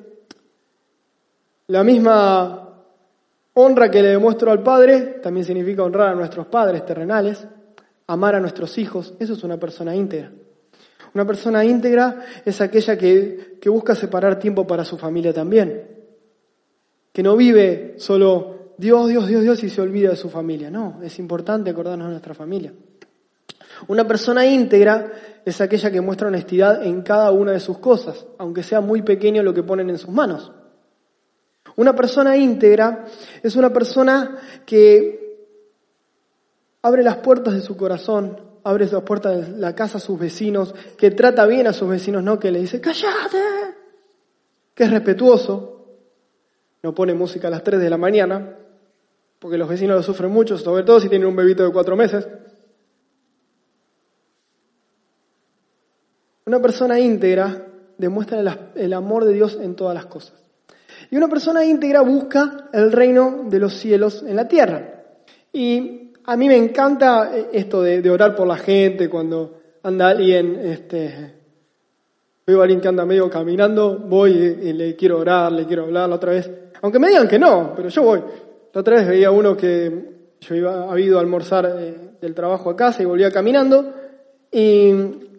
La 1.66 1.82
misma 1.82 2.84
honra 3.54 3.90
que 3.90 4.00
le 4.00 4.10
demuestro 4.10 4.52
al 4.52 4.62
Padre 4.62 5.18
también 5.20 5.44
significa 5.44 5.82
honrar 5.82 6.10
a 6.10 6.14
nuestros 6.14 6.46
padres 6.46 6.86
terrenales, 6.86 7.44
amar 8.06 8.36
a 8.36 8.40
nuestros 8.40 8.78
hijos. 8.78 9.14
Eso 9.18 9.32
es 9.32 9.42
una 9.42 9.58
persona 9.58 9.96
íntegra. 9.96 10.30
Una 11.12 11.26
persona 11.26 11.64
íntegra 11.64 12.24
es 12.44 12.60
aquella 12.60 12.96
que, 12.96 13.58
que 13.60 13.68
busca 13.68 13.96
separar 13.96 14.38
tiempo 14.38 14.64
para 14.64 14.84
su 14.84 14.96
familia 14.96 15.32
también. 15.32 15.88
Que 17.12 17.24
no 17.24 17.36
vive 17.36 17.94
solo 17.96 18.74
Dios, 18.78 19.08
Dios, 19.08 19.26
Dios, 19.26 19.42
Dios 19.42 19.64
y 19.64 19.70
se 19.70 19.80
olvida 19.80 20.10
de 20.10 20.16
su 20.16 20.30
familia. 20.30 20.70
No, 20.70 21.00
es 21.02 21.18
importante 21.18 21.70
acordarnos 21.70 22.06
de 22.06 22.12
nuestra 22.12 22.34
familia. 22.34 22.72
Una 23.88 24.06
persona 24.06 24.46
íntegra 24.46 25.12
es 25.44 25.60
aquella 25.60 25.90
que 25.90 26.00
muestra 26.00 26.28
honestidad 26.28 26.84
en 26.84 27.02
cada 27.02 27.30
una 27.30 27.52
de 27.52 27.60
sus 27.60 27.78
cosas, 27.78 28.26
aunque 28.38 28.62
sea 28.62 28.80
muy 28.80 29.02
pequeño 29.02 29.42
lo 29.42 29.54
que 29.54 29.62
ponen 29.62 29.90
en 29.90 29.98
sus 29.98 30.10
manos. 30.10 30.52
Una 31.76 31.94
persona 31.94 32.36
íntegra 32.36 33.04
es 33.42 33.56
una 33.56 33.72
persona 33.72 34.38
que 34.66 35.20
abre 36.82 37.02
las 37.02 37.16
puertas 37.16 37.54
de 37.54 37.60
su 37.60 37.76
corazón, 37.76 38.40
abre 38.64 38.86
las 38.86 39.02
puertas 39.02 39.52
de 39.52 39.58
la 39.58 39.74
casa 39.74 39.98
a 39.98 40.00
sus 40.00 40.18
vecinos, 40.18 40.74
que 40.96 41.10
trata 41.10 41.46
bien 41.46 41.66
a 41.66 41.72
sus 41.72 41.88
vecinos, 41.88 42.22
no 42.22 42.38
que 42.38 42.50
le 42.50 42.60
dice, 42.60 42.80
cállate, 42.80 43.38
que 44.74 44.84
es 44.84 44.90
respetuoso, 44.90 45.86
no 46.82 46.94
pone 46.94 47.14
música 47.14 47.48
a 47.48 47.50
las 47.50 47.62
3 47.62 47.80
de 47.80 47.90
la 47.90 47.98
mañana, 47.98 48.56
porque 49.38 49.58
los 49.58 49.68
vecinos 49.68 49.96
lo 49.96 50.02
sufren 50.02 50.30
mucho, 50.30 50.58
sobre 50.58 50.84
todo 50.84 51.00
si 51.00 51.08
tienen 51.08 51.28
un 51.28 51.36
bebito 51.36 51.64
de 51.64 51.72
cuatro 51.72 51.96
meses. 51.96 52.26
Una 56.50 56.60
persona 56.60 56.98
íntegra 56.98 57.64
demuestra 57.96 58.40
el 58.74 58.92
amor 58.92 59.24
de 59.24 59.34
Dios 59.34 59.56
en 59.62 59.76
todas 59.76 59.94
las 59.94 60.06
cosas. 60.06 60.34
Y 61.08 61.16
una 61.16 61.28
persona 61.28 61.64
íntegra 61.64 62.00
busca 62.00 62.68
el 62.72 62.90
reino 62.90 63.44
de 63.48 63.60
los 63.60 63.74
cielos 63.74 64.24
en 64.26 64.34
la 64.34 64.48
tierra. 64.48 65.04
Y 65.52 66.10
a 66.24 66.36
mí 66.36 66.48
me 66.48 66.56
encanta 66.56 67.30
esto 67.52 67.82
de, 67.82 68.10
orar 68.10 68.34
por 68.34 68.48
la 68.48 68.56
gente 68.56 69.08
cuando 69.08 69.60
anda 69.84 70.08
alguien 70.08 70.56
este, 70.56 71.34
Veo 72.44 72.58
a 72.58 72.62
alguien 72.64 72.80
que 72.80 72.88
anda 72.88 73.06
medio 73.06 73.30
caminando, 73.30 73.96
voy 73.96 74.32
y, 74.32 74.72
le 74.72 74.96
quiero 74.96 75.20
orar, 75.20 75.52
le 75.52 75.66
quiero 75.66 75.84
hablar 75.84 76.08
la 76.08 76.16
otra 76.16 76.32
vez. 76.32 76.50
Aunque 76.82 76.98
me 76.98 77.10
digan 77.10 77.28
que 77.28 77.38
no, 77.38 77.74
pero 77.76 77.90
yo 77.90 78.02
voy. 78.02 78.24
La 78.72 78.80
otra 78.80 78.96
vez 78.96 79.06
veía 79.06 79.30
uno 79.30 79.56
que 79.56 80.04
yo 80.40 80.54
iba, 80.56 80.90
había 80.90 81.06
ido 81.06 81.18
a 81.18 81.20
almorzar 81.20 81.76
eh, 81.78 81.94
del 82.20 82.34
trabajo 82.34 82.70
a 82.70 82.74
casa 82.74 83.04
y 83.04 83.06
volvía 83.06 83.30
caminando 83.30 83.94
y 84.50 85.29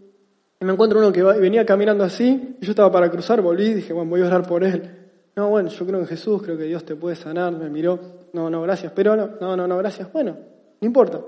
me 0.65 0.73
encuentro 0.73 0.99
uno 0.99 1.11
que 1.11 1.23
venía 1.23 1.65
caminando 1.65 2.03
así, 2.03 2.55
y 2.59 2.65
yo 2.65 2.71
estaba 2.71 2.91
para 2.91 3.09
cruzar, 3.09 3.41
volví 3.41 3.65
y 3.65 3.73
dije, 3.75 3.93
bueno, 3.93 4.09
voy 4.09 4.21
a 4.21 4.27
orar 4.27 4.47
por 4.47 4.63
él. 4.63 4.89
No, 5.35 5.49
bueno, 5.49 5.69
yo 5.69 5.85
creo 5.85 5.99
en 5.99 6.07
Jesús, 6.07 6.41
creo 6.43 6.57
que 6.57 6.65
Dios 6.65 6.83
te 6.85 6.95
puede 6.95 7.15
sanar, 7.15 7.53
me 7.53 7.69
miró, 7.69 7.99
no, 8.33 8.49
no, 8.49 8.61
gracias, 8.61 8.91
pero 8.95 9.15
no, 9.15 9.29
no, 9.39 9.55
no, 9.55 9.67
no, 9.67 9.77
gracias, 9.77 10.11
bueno, 10.11 10.35
no 10.79 10.85
importa. 10.85 11.19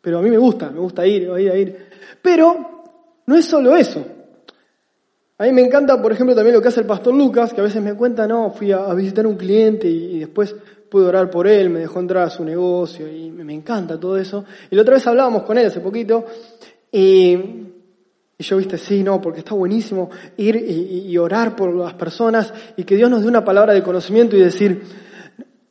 Pero 0.00 0.18
a 0.18 0.22
mí 0.22 0.30
me 0.30 0.38
gusta, 0.38 0.70
me 0.70 0.80
gusta 0.80 1.06
ir, 1.06 1.22
ir, 1.38 1.54
ir. 1.54 1.86
Pero 2.20 2.84
no 3.26 3.36
es 3.36 3.44
solo 3.44 3.76
eso. 3.76 4.04
A 5.38 5.44
mí 5.44 5.52
me 5.52 5.62
encanta, 5.62 6.00
por 6.00 6.12
ejemplo, 6.12 6.34
también 6.34 6.54
lo 6.54 6.62
que 6.62 6.68
hace 6.68 6.80
el 6.80 6.86
pastor 6.86 7.14
Lucas, 7.14 7.52
que 7.52 7.60
a 7.60 7.64
veces 7.64 7.82
me 7.82 7.94
cuenta, 7.94 8.26
no, 8.26 8.50
fui 8.50 8.70
a, 8.70 8.92
visitar 8.94 9.24
a 9.24 9.28
un 9.28 9.36
cliente 9.36 9.88
y, 9.88 10.20
después 10.20 10.54
pude 10.88 11.06
orar 11.06 11.30
por 11.30 11.48
él, 11.48 11.70
me 11.70 11.80
dejó 11.80 12.00
entrar 12.00 12.24
a 12.24 12.30
su 12.30 12.44
negocio 12.44 13.08
y 13.08 13.30
me, 13.30 13.52
encanta 13.54 13.98
todo 13.98 14.18
eso. 14.18 14.44
Y 14.70 14.76
la 14.76 14.82
otra 14.82 14.94
vez 14.94 15.06
hablábamos 15.06 15.42
con 15.44 15.56
él 15.56 15.66
hace 15.66 15.80
poquito 15.80 16.24
y, 16.92 17.71
y 18.42 18.44
yo, 18.44 18.56
viste, 18.56 18.76
sí, 18.76 19.04
no, 19.04 19.20
porque 19.20 19.38
está 19.38 19.54
buenísimo 19.54 20.10
ir 20.36 20.56
y, 20.56 21.16
orar 21.16 21.54
por 21.54 21.72
las 21.72 21.94
personas 21.94 22.52
y 22.76 22.82
que 22.82 22.96
Dios 22.96 23.08
nos 23.08 23.22
dé 23.22 23.28
una 23.28 23.44
palabra 23.44 23.72
de 23.72 23.84
conocimiento 23.84 24.36
y 24.36 24.40
decir, 24.40 24.82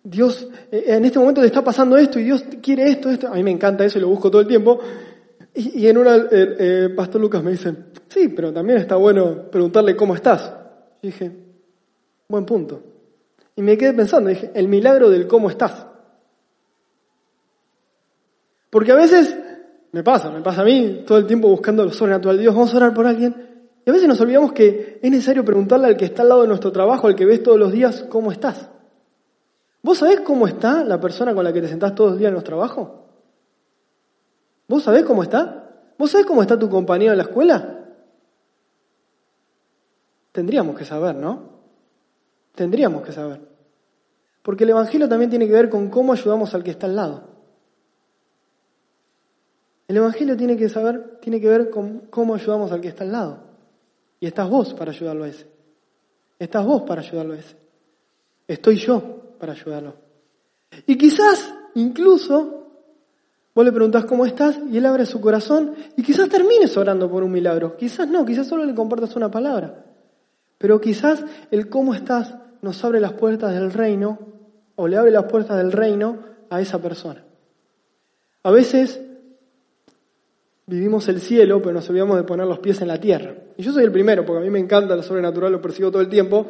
Dios, 0.02 0.48
eh, 0.72 0.86
en 0.88 1.04
este 1.04 1.20
momento 1.20 1.42
te 1.42 1.48
está 1.48 1.62
pasando 1.62 1.98
esto 1.98 2.18
y 2.18 2.24
Dios 2.24 2.46
quiere 2.62 2.90
esto, 2.90 3.10
esto. 3.10 3.28
A 3.28 3.34
mí 3.34 3.44
me 3.44 3.52
encanta 3.52 3.84
eso 3.84 3.98
y 3.98 4.02
lo 4.02 4.08
busco 4.08 4.32
todo 4.32 4.40
el 4.40 4.48
tiempo. 4.48 4.80
Y, 5.54 5.86
en 5.86 5.98
una, 5.98 6.16
el, 6.16 6.30
eh, 6.32 6.90
Pastor 6.96 7.20
Lucas 7.20 7.44
me 7.44 7.52
dice, 7.52 7.76
sí, 8.08 8.30
pero 8.30 8.54
también 8.54 8.80
está 8.80 8.96
bueno 8.96 9.50
preguntarle 9.52 9.94
cómo 9.98 10.16
estás. 10.16 10.54
Y 11.02 11.08
dije, 11.08 11.30
buen 12.30 12.46
punto. 12.46 12.82
Y 13.58 13.62
me 13.64 13.78
quedé 13.78 13.92
pensando, 13.92 14.30
dije, 14.30 14.52
el 14.54 14.70
milagro 14.70 15.10
del 15.10 15.28
cómo 15.28 15.50
estás. 15.50 15.88
Porque 18.70 18.94
a 18.94 18.96
veces 18.96 19.36
me 19.92 20.04
pasa, 20.04 20.30
me 20.30 20.42
pasa 20.42 20.62
a 20.62 20.66
mí 20.66 21.04
todo 21.06 21.18
el 21.18 21.26
tiempo 21.26 21.50
buscando 21.50 21.84
lo 21.84 21.92
sobrenatural 21.92 22.40
Dios, 22.40 22.56
vamos 22.56 22.74
a 22.74 22.78
orar 22.78 22.94
por 22.94 23.06
alguien. 23.06 23.50
Y 23.86 23.90
a 23.90 23.94
veces 23.94 24.08
nos 24.08 24.22
olvidamos 24.22 24.54
que 24.54 25.00
es 25.02 25.12
necesario 25.12 25.44
preguntarle 25.44 25.88
al 25.88 25.98
que 25.98 26.06
está 26.06 26.22
al 26.22 26.30
lado 26.30 26.42
de 26.44 26.48
nuestro 26.48 26.72
trabajo, 26.72 27.08
al 27.08 27.16
que 27.16 27.26
ves 27.26 27.44
todos 27.44 27.58
los 27.58 27.72
días, 27.72 28.06
¿cómo 28.10 28.32
estás? 28.32 28.70
¿Vos 29.82 29.98
sabés 29.98 30.22
cómo 30.22 30.48
está 30.48 30.84
la 30.84 31.00
persona 31.00 31.34
con 31.34 31.44
la 31.44 31.52
que 31.52 31.62
te 31.62 31.68
sentás 31.68 31.96
todos 31.96 32.12
los 32.12 32.20
días 32.20 32.30
en 32.30 32.36
los 32.36 32.44
trabajos? 32.44 32.90
¿Vos 34.68 34.84
sabés 34.84 35.04
cómo 35.04 35.24
está? 35.24 35.70
¿Vos 35.98 36.12
sabés 36.12 36.26
cómo 36.26 36.42
está 36.42 36.58
tu 36.58 36.70
compañero 36.70 37.12
en 37.12 37.18
la 37.18 37.24
escuela? 37.24 37.80
Tendríamos 40.32 40.78
que 40.78 40.86
saber, 40.86 41.16
¿no? 41.16 41.50
Tendríamos 42.56 43.02
que 43.02 43.12
saber. 43.12 43.42
Porque 44.42 44.64
el 44.64 44.70
Evangelio 44.70 45.10
también 45.10 45.30
tiene 45.30 45.48
que 45.48 45.54
ver 45.54 45.70
con 45.70 45.90
cómo 45.90 46.14
ayudamos 46.14 46.54
al 46.54 46.64
que 46.64 46.72
está 46.72 46.86
al 46.86 46.96
lado. 46.96 47.31
El 49.92 49.98
Evangelio 49.98 50.38
tiene 50.38 50.56
que 50.56 50.70
saber, 50.70 51.18
tiene 51.20 51.42
que 51.42 51.50
ver 51.50 51.70
con 51.70 52.04
cómo 52.10 52.36
ayudamos 52.36 52.72
al 52.72 52.80
que 52.80 52.88
está 52.88 53.04
al 53.04 53.12
lado. 53.12 53.40
Y 54.22 54.26
estás 54.26 54.50
vos 54.50 54.74
para 54.74 54.92
ayudarlo 54.92 55.26
a 55.26 55.28
ese. 55.28 55.46
Estás 56.40 56.66
vos 56.66 56.84
para 56.84 57.02
ayudarlo 57.02 57.34
a 57.34 57.38
ese. 57.38 57.58
Estoy 58.48 58.78
yo 58.78 59.36
para 59.38 59.52
ayudarlo. 59.52 59.96
Y 60.88 60.98
quizás, 60.98 61.54
incluso, 61.76 62.60
Vos 63.54 63.66
le 63.66 63.74
preguntás 63.74 64.06
cómo 64.06 64.26
estás 64.26 64.58
y 64.72 64.78
él 64.78 64.86
abre 64.86 65.06
su 65.06 65.20
corazón 65.20 65.76
y 65.98 66.04
quizás 66.04 66.30
termines 66.30 66.78
orando 66.78 67.12
por 67.12 67.22
un 67.22 67.34
milagro. 67.34 67.76
Quizás 67.76 68.08
no, 68.08 68.26
quizás 68.26 68.48
solo 68.48 68.64
le 68.64 68.74
compartas 68.74 69.18
una 69.18 69.30
palabra. 69.30 69.84
Pero 70.58 70.80
quizás 70.80 71.22
el 71.52 71.68
cómo 71.68 71.94
estás 71.94 72.34
nos 72.62 72.82
abre 72.86 73.02
las 73.02 73.12
puertas 73.12 73.54
del 73.54 73.74
reino 73.74 74.20
o 74.78 74.88
le 74.88 74.96
abre 74.96 75.12
las 75.12 75.26
puertas 75.26 75.58
del 75.58 75.74
reino 75.74 76.20
a 76.50 76.62
esa 76.62 76.82
persona. 76.82 77.26
A 78.44 78.52
veces 78.52 79.02
vivimos 80.68 81.08
el 81.10 81.20
cielo, 81.20 81.62
pero 81.62 81.74
nos 81.74 81.90
olvidamos 81.90 82.18
de 82.18 82.24
poner 82.24 82.48
los 82.48 82.60
pies 82.60 82.82
en 82.82 82.88
la 82.88 83.00
tierra. 83.00 83.36
Y 83.58 83.64
yo 83.64 83.72
soy 83.72 83.84
el 83.84 83.92
primero, 83.92 84.26
porque 84.26 84.40
a 84.40 84.44
mí 84.44 84.50
me 84.50 84.60
encanta 84.60 84.96
lo 84.96 85.04
sobrenatural, 85.04 85.52
lo 85.52 85.62
persigo 85.62 85.92
todo 85.92 86.02
el 86.02 86.10
tiempo, 86.10 86.46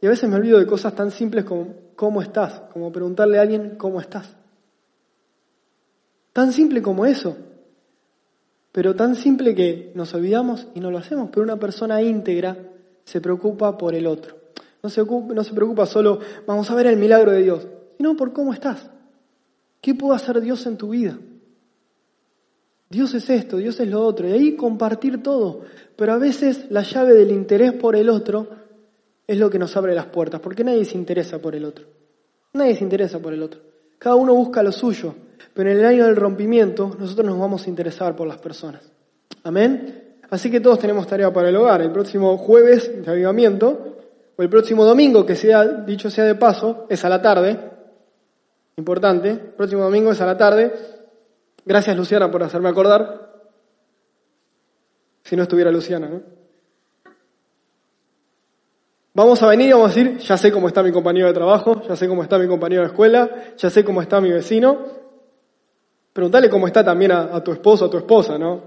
y 0.00 0.06
a 0.06 0.10
veces 0.10 0.28
me 0.28 0.36
olvido 0.36 0.58
de 0.58 0.66
cosas 0.66 0.94
tan 0.94 1.10
simples 1.10 1.44
como 1.44 1.74
cómo 1.96 2.22
estás, 2.22 2.62
como 2.72 2.92
preguntarle 2.92 3.38
a 3.38 3.42
alguien 3.42 3.76
cómo 3.76 4.00
estás. 4.00 4.36
Tan 6.32 6.52
simple 6.52 6.82
como 6.82 7.06
eso. 7.06 7.36
Pero 8.72 8.96
tan 8.96 9.14
simple 9.14 9.54
que 9.54 9.92
nos 9.94 10.12
olvidamos 10.14 10.66
y 10.74 10.80
no 10.80 10.90
lo 10.90 10.98
hacemos. 10.98 11.30
Pero 11.30 11.44
una 11.44 11.56
persona 11.56 12.02
íntegra 12.02 12.58
se 13.04 13.20
preocupa 13.20 13.78
por 13.78 13.94
el 13.94 14.06
otro. 14.06 14.36
No 14.82 14.90
se, 14.90 15.04
preocupa 15.54 15.86
solo, 15.86 16.18
vamos 16.46 16.70
a 16.70 16.74
ver 16.74 16.88
el 16.88 16.98
milagro 16.98 17.30
de 17.30 17.42
Dios, 17.42 17.66
sino 17.96 18.16
por 18.16 18.32
cómo 18.32 18.52
estás. 18.52 18.90
¿Qué 19.80 19.94
puede 19.94 20.16
hacer 20.16 20.40
Dios 20.40 20.66
en 20.66 20.76
tu 20.76 20.90
vida? 20.90 21.16
Dios 22.94 23.12
es 23.14 23.28
esto, 23.28 23.56
Dios 23.56 23.80
es 23.80 23.88
lo 23.88 24.06
otro. 24.06 24.28
Y 24.28 24.32
ahí 24.32 24.52
compartir 24.54 25.20
todo. 25.20 25.62
Pero 25.96 26.12
a 26.12 26.18
veces 26.18 26.66
la 26.70 26.82
llave 26.82 27.14
del 27.14 27.32
interés 27.32 27.72
por 27.72 27.96
el 27.96 28.08
otro 28.08 28.46
es 29.26 29.36
lo 29.36 29.50
que 29.50 29.58
nos 29.58 29.76
abre 29.76 29.96
las 29.96 30.06
puertas, 30.06 30.40
porque 30.40 30.62
nadie 30.62 30.84
se 30.84 30.96
interesa 30.96 31.38
por 31.38 31.56
el 31.56 31.64
otro. 31.64 31.86
Nadie 32.52 32.76
se 32.76 32.84
interesa 32.84 33.18
por 33.18 33.32
el 33.32 33.42
otro. 33.42 33.60
Cada 33.98 34.14
uno 34.14 34.32
busca 34.32 34.62
lo 34.62 34.70
suyo. 34.70 35.12
Pero 35.52 35.72
en 35.72 35.78
el 35.78 35.84
año 35.84 36.04
del 36.04 36.14
rompimiento 36.14 36.96
nosotros 36.96 37.26
nos 37.26 37.38
vamos 37.38 37.66
a 37.66 37.68
interesar 37.68 38.14
por 38.14 38.28
las 38.28 38.38
personas. 38.38 38.82
Amén. 39.42 40.18
Así 40.30 40.48
que 40.48 40.60
todos 40.60 40.78
tenemos 40.78 41.08
tarea 41.08 41.32
para 41.32 41.48
el 41.48 41.56
hogar. 41.56 41.82
El 41.82 41.90
próximo 41.90 42.36
jueves 42.38 43.04
de 43.04 43.10
avivamiento, 43.10 43.96
o 44.36 44.42
el 44.42 44.48
próximo 44.48 44.84
domingo, 44.84 45.26
que 45.26 45.34
sea, 45.34 45.64
dicho 45.64 46.10
sea 46.10 46.24
de 46.24 46.36
paso, 46.36 46.86
es 46.88 47.04
a 47.04 47.08
la 47.08 47.20
tarde. 47.20 47.58
Importante. 48.76 49.30
El 49.30 49.38
próximo 49.38 49.82
domingo 49.82 50.12
es 50.12 50.20
a 50.20 50.26
la 50.26 50.38
tarde. 50.38 50.93
Gracias 51.64 51.96
Luciana 51.96 52.30
por 52.30 52.42
hacerme 52.42 52.68
acordar. 52.68 53.32
Si 55.22 55.36
no 55.36 55.42
estuviera 55.42 55.70
Luciana, 55.70 56.08
¿no? 56.08 56.22
Vamos 59.14 59.42
a 59.42 59.46
venir 59.46 59.68
y 59.68 59.72
vamos 59.72 59.92
a 59.92 59.94
decir, 59.94 60.18
ya 60.18 60.36
sé 60.36 60.50
cómo 60.50 60.66
está 60.66 60.82
mi 60.82 60.90
compañero 60.90 61.28
de 61.28 61.34
trabajo, 61.34 61.80
ya 61.82 61.94
sé 61.94 62.08
cómo 62.08 62.22
está 62.22 62.36
mi 62.38 62.48
compañero 62.48 62.82
de 62.82 62.88
escuela, 62.88 63.30
ya 63.56 63.70
sé 63.70 63.84
cómo 63.84 64.02
está 64.02 64.20
mi 64.20 64.30
vecino, 64.30 65.04
Preguntale 66.14 66.48
cómo 66.48 66.68
está 66.68 66.84
también 66.84 67.10
a, 67.10 67.42
tu 67.42 67.50
esposo 67.50 67.86
a 67.86 67.90
tu 67.90 67.98
esposa, 67.98 68.38
¿no? 68.38 68.62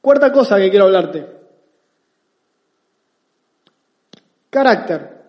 Cuarta 0.00 0.30
cosa 0.30 0.58
que 0.58 0.70
quiero 0.70 0.84
hablarte. 0.84 1.26
Carácter. 4.48 5.24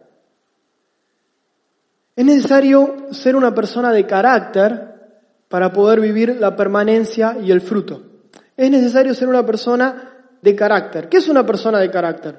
Es 2.15 2.23
necesario 2.23 3.07
ser 3.11 3.35
una 3.35 3.53
persona 3.55 3.91
de 3.91 4.05
carácter 4.05 4.86
para 5.47 5.71
poder 5.71 6.01
vivir 6.01 6.37
la 6.39 6.55
permanencia 6.55 7.37
y 7.41 7.51
el 7.51 7.61
fruto. 7.61 8.01
Es 8.55 8.69
necesario 8.69 9.13
ser 9.13 9.27
una 9.27 9.45
persona 9.45 10.13
de 10.41 10.55
carácter. 10.55 11.09
¿Qué 11.09 11.17
es 11.17 11.27
una 11.27 11.45
persona 11.45 11.79
de 11.79 11.89
carácter? 11.89 12.35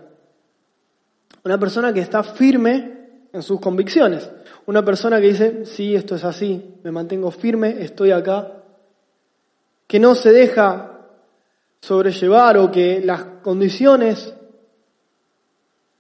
Una 1.44 1.59
persona 1.59 1.92
que 1.92 2.01
está 2.01 2.23
firme 2.23 2.99
en 3.33 3.42
sus 3.42 3.61
convicciones. 3.61 4.31
Una 4.66 4.85
persona 4.85 5.21
que 5.21 5.29
dice, 5.29 5.64
sí, 5.64 5.94
esto 5.94 6.16
es 6.16 6.25
así, 6.25 6.75
me 6.83 6.90
mantengo 6.90 7.31
firme, 7.31 7.83
estoy 7.83 8.11
acá, 8.11 8.53
que 9.87 9.99
no 9.99 10.14
se 10.14 10.33
deja 10.33 10.99
sobrellevar 11.81 12.59
o 12.59 12.71
que 12.71 13.01
las 13.03 13.23
condiciones 13.42 14.35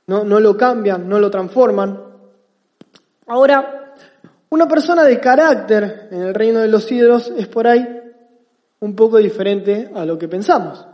no, 0.06 0.24
no 0.24 0.40
lo 0.40 0.56
cambian, 0.56 1.08
no 1.08 1.18
lo 1.18 1.30
transforman. 1.30 1.98
Ahora, 3.26 3.77
una 4.50 4.66
persona 4.66 5.04
de 5.04 5.20
carácter 5.20 6.08
en 6.10 6.22
el 6.22 6.34
reino 6.34 6.60
de 6.60 6.68
los 6.68 6.84
cielos 6.84 7.32
es 7.36 7.46
por 7.48 7.66
ahí 7.66 7.86
un 8.80 8.94
poco 8.94 9.18
diferente 9.18 9.90
a 9.94 10.04
lo 10.04 10.18
que 10.18 10.28
pensamos. 10.28 10.86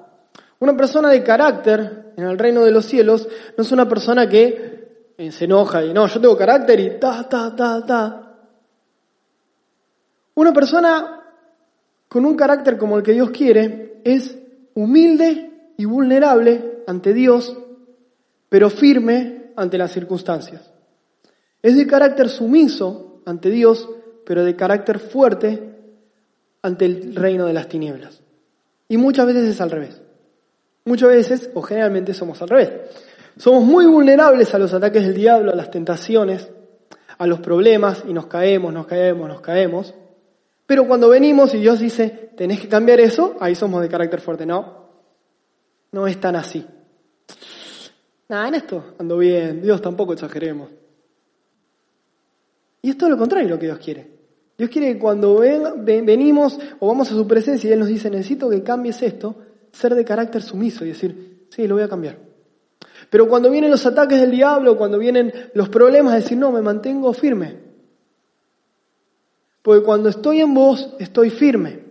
Una 0.59 0.77
persona 0.77 1.11
de 1.11 1.23
carácter 1.23 2.13
en 2.17 2.25
el 2.25 2.39
reino 2.39 2.63
de 2.63 2.71
los 2.71 2.87
cielos 2.87 3.29
no 3.57 3.63
es 3.63 3.71
una 3.71 3.89
persona 3.89 4.29
que 4.29 5.13
se 5.31 5.45
enoja 5.45 5.85
y 5.85 5.93
no, 5.93 6.07
yo 6.07 6.21
tengo 6.21 6.37
carácter 6.37 6.81
y 6.81 6.99
ta, 6.99 7.29
ta, 7.29 7.55
ta, 7.55 7.85
ta. 7.87 8.21
Una 10.35 10.53
persona 10.53 11.21
con 12.09 12.25
un 12.25 12.37
carácter 12.37 12.77
como 12.77 12.97
el 12.97 13.03
que 13.05 13.13
Dios 13.13 13.31
quiere 13.31 14.01
es 14.05 14.37
humilde 14.75 15.73
y 15.77 15.85
vulnerable 15.85 16.83
ante 16.87 17.13
Dios, 17.13 17.57
pero 18.49 18.71
firme 18.71 19.53
ante 19.57 19.79
las 19.79 19.93
circunstancias. 19.93 20.73
Es 21.63 21.77
de 21.77 21.87
carácter 21.87 22.29
sumiso 22.29 23.04
ante 23.27 23.51
Dios, 23.51 23.89
pero 24.25 24.45
de 24.45 24.57
carácter 24.57 24.99
fuerte 24.99 25.75
ante 26.63 26.85
el 26.85 27.15
reino 27.15 27.47
de 27.47 27.53
las 27.53 27.69
tinieblas. 27.69 28.23
Y 28.89 28.97
muchas 28.97 29.27
veces 29.27 29.49
es 29.49 29.61
al 29.61 29.71
revés. 29.71 30.01
Muchas 30.85 31.09
veces, 31.09 31.51
o 31.55 31.63
generalmente 31.63 32.15
somos 32.15 32.41
al 32.43 32.49
revés. 32.49 32.71
Somos 33.37 33.65
muy 33.65 33.87
vulnerables 33.87 34.55
a 34.55 34.59
los 34.59 34.73
ataques 34.73 35.05
del 35.05 35.15
diablo, 35.15 35.53
a 35.53 35.57
las 35.57 35.71
tentaciones, 35.71 36.51
a 37.19 37.27
los 37.27 37.41
problemas 37.41 38.05
y 38.07 38.13
nos 38.13 38.27
caemos, 38.27 38.73
nos 38.73 38.87
caemos, 38.87 39.29
nos 39.29 39.41
caemos. 39.41 39.95
Pero 40.67 40.87
cuando 40.87 41.09
venimos 41.09 41.55
y 41.55 41.59
Dios 41.59 41.79
dice, 41.81 42.31
tenés 42.37 42.61
que 42.61 42.69
cambiar 42.69 43.01
eso, 43.01 43.37
ahí 43.41 43.55
somos 43.55 43.83
de 43.83 43.89
carácter 43.89 44.21
fuerte. 44.21 44.47
No, 44.47 44.89
no 45.93 46.07
es 46.07 46.21
tan 46.21 46.37
así. 46.37 46.67
Nada, 48.29 48.49
en 48.49 48.55
esto 48.55 48.95
ando 48.99 49.19
bien, 49.19 49.63
Dios 49.63 49.83
tampoco 49.83 50.13
exageremos. 50.13 50.71
Y 52.85 52.91
es 52.91 52.99
todo 52.99 53.09
lo 53.09 53.17
contrario 53.17 53.49
lo 53.49 53.59
que 53.59 53.65
Dios 53.65 53.79
quiere. 53.79 54.07
Dios 54.59 54.69
quiere 54.69 54.93
que 54.93 54.99
cuando 54.99 55.39
venimos 55.39 56.59
o 56.81 56.87
vamos 56.87 57.11
a 57.11 57.15
su 57.15 57.27
presencia 57.27 57.71
y 57.71 57.73
Él 57.73 57.79
nos 57.79 57.89
dice, 57.89 58.11
necesito 58.11 58.51
que 58.51 58.63
cambies 58.63 59.01
esto, 59.01 59.37
ser 59.73 59.95
de 59.95 60.05
carácter 60.05 60.43
sumiso 60.43 60.85
y 60.85 60.89
decir, 60.89 61.47
sí, 61.49 61.67
lo 61.67 61.77
voy 61.77 61.85
a 61.85 61.89
cambiar. 61.89 62.19
Pero 63.09 63.27
cuando 63.27 63.49
vienen 63.49 63.71
los 63.71 63.87
ataques 63.87 64.21
del 64.21 64.33
diablo, 64.33 64.77
cuando 64.77 64.99
vienen 64.99 65.33
los 65.55 65.71
problemas, 65.71 66.13
decir, 66.13 66.37
no, 66.37 66.53
me 66.53 66.61
mantengo 66.61 67.11
firme. 67.15 67.57
Porque 69.63 69.83
cuando 69.83 70.11
estoy 70.11 70.41
en 70.41 70.53
vos, 70.53 70.95
estoy 70.99 71.31
firme. 71.31 71.85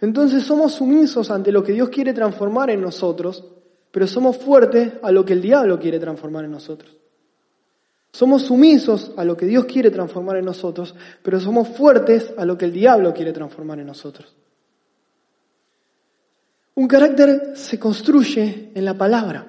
Entonces 0.00 0.42
somos 0.42 0.72
sumisos 0.72 1.30
ante 1.30 1.52
lo 1.52 1.62
que 1.62 1.72
Dios 1.72 1.90
quiere 1.90 2.14
transformar 2.14 2.70
en 2.70 2.80
nosotros, 2.80 3.44
pero 3.90 4.06
somos 4.06 4.38
fuertes 4.38 4.94
a 5.02 5.12
lo 5.12 5.22
que 5.22 5.34
el 5.34 5.42
diablo 5.42 5.78
quiere 5.78 5.98
transformar 5.98 6.46
en 6.46 6.52
nosotros. 6.52 6.96
Somos 8.16 8.44
sumisos 8.44 9.12
a 9.18 9.24
lo 9.24 9.36
que 9.36 9.44
Dios 9.44 9.66
quiere 9.66 9.90
transformar 9.90 10.38
en 10.38 10.46
nosotros, 10.46 10.94
pero 11.22 11.38
somos 11.38 11.68
fuertes 11.68 12.32
a 12.38 12.46
lo 12.46 12.56
que 12.56 12.64
el 12.64 12.72
diablo 12.72 13.12
quiere 13.12 13.30
transformar 13.30 13.78
en 13.78 13.88
nosotros. 13.88 14.34
Un 16.76 16.88
carácter 16.88 17.52
se 17.56 17.78
construye 17.78 18.70
en 18.74 18.84
la 18.86 18.94
palabra. 18.94 19.46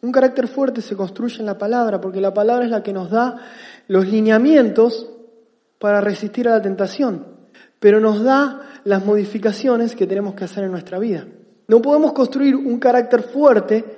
Un 0.00 0.12
carácter 0.12 0.48
fuerte 0.48 0.80
se 0.80 0.96
construye 0.96 1.40
en 1.40 1.44
la 1.44 1.58
palabra, 1.58 2.00
porque 2.00 2.22
la 2.22 2.32
palabra 2.32 2.64
es 2.64 2.70
la 2.70 2.82
que 2.82 2.94
nos 2.94 3.10
da 3.10 3.36
los 3.86 4.06
lineamientos 4.08 5.10
para 5.78 6.00
resistir 6.00 6.48
a 6.48 6.52
la 6.52 6.62
tentación, 6.62 7.26
pero 7.78 8.00
nos 8.00 8.24
da 8.24 8.80
las 8.84 9.04
modificaciones 9.04 9.94
que 9.94 10.06
tenemos 10.06 10.34
que 10.34 10.44
hacer 10.44 10.64
en 10.64 10.70
nuestra 10.70 10.98
vida. 10.98 11.26
No 11.68 11.82
podemos 11.82 12.14
construir 12.14 12.56
un 12.56 12.78
carácter 12.78 13.24
fuerte 13.24 13.95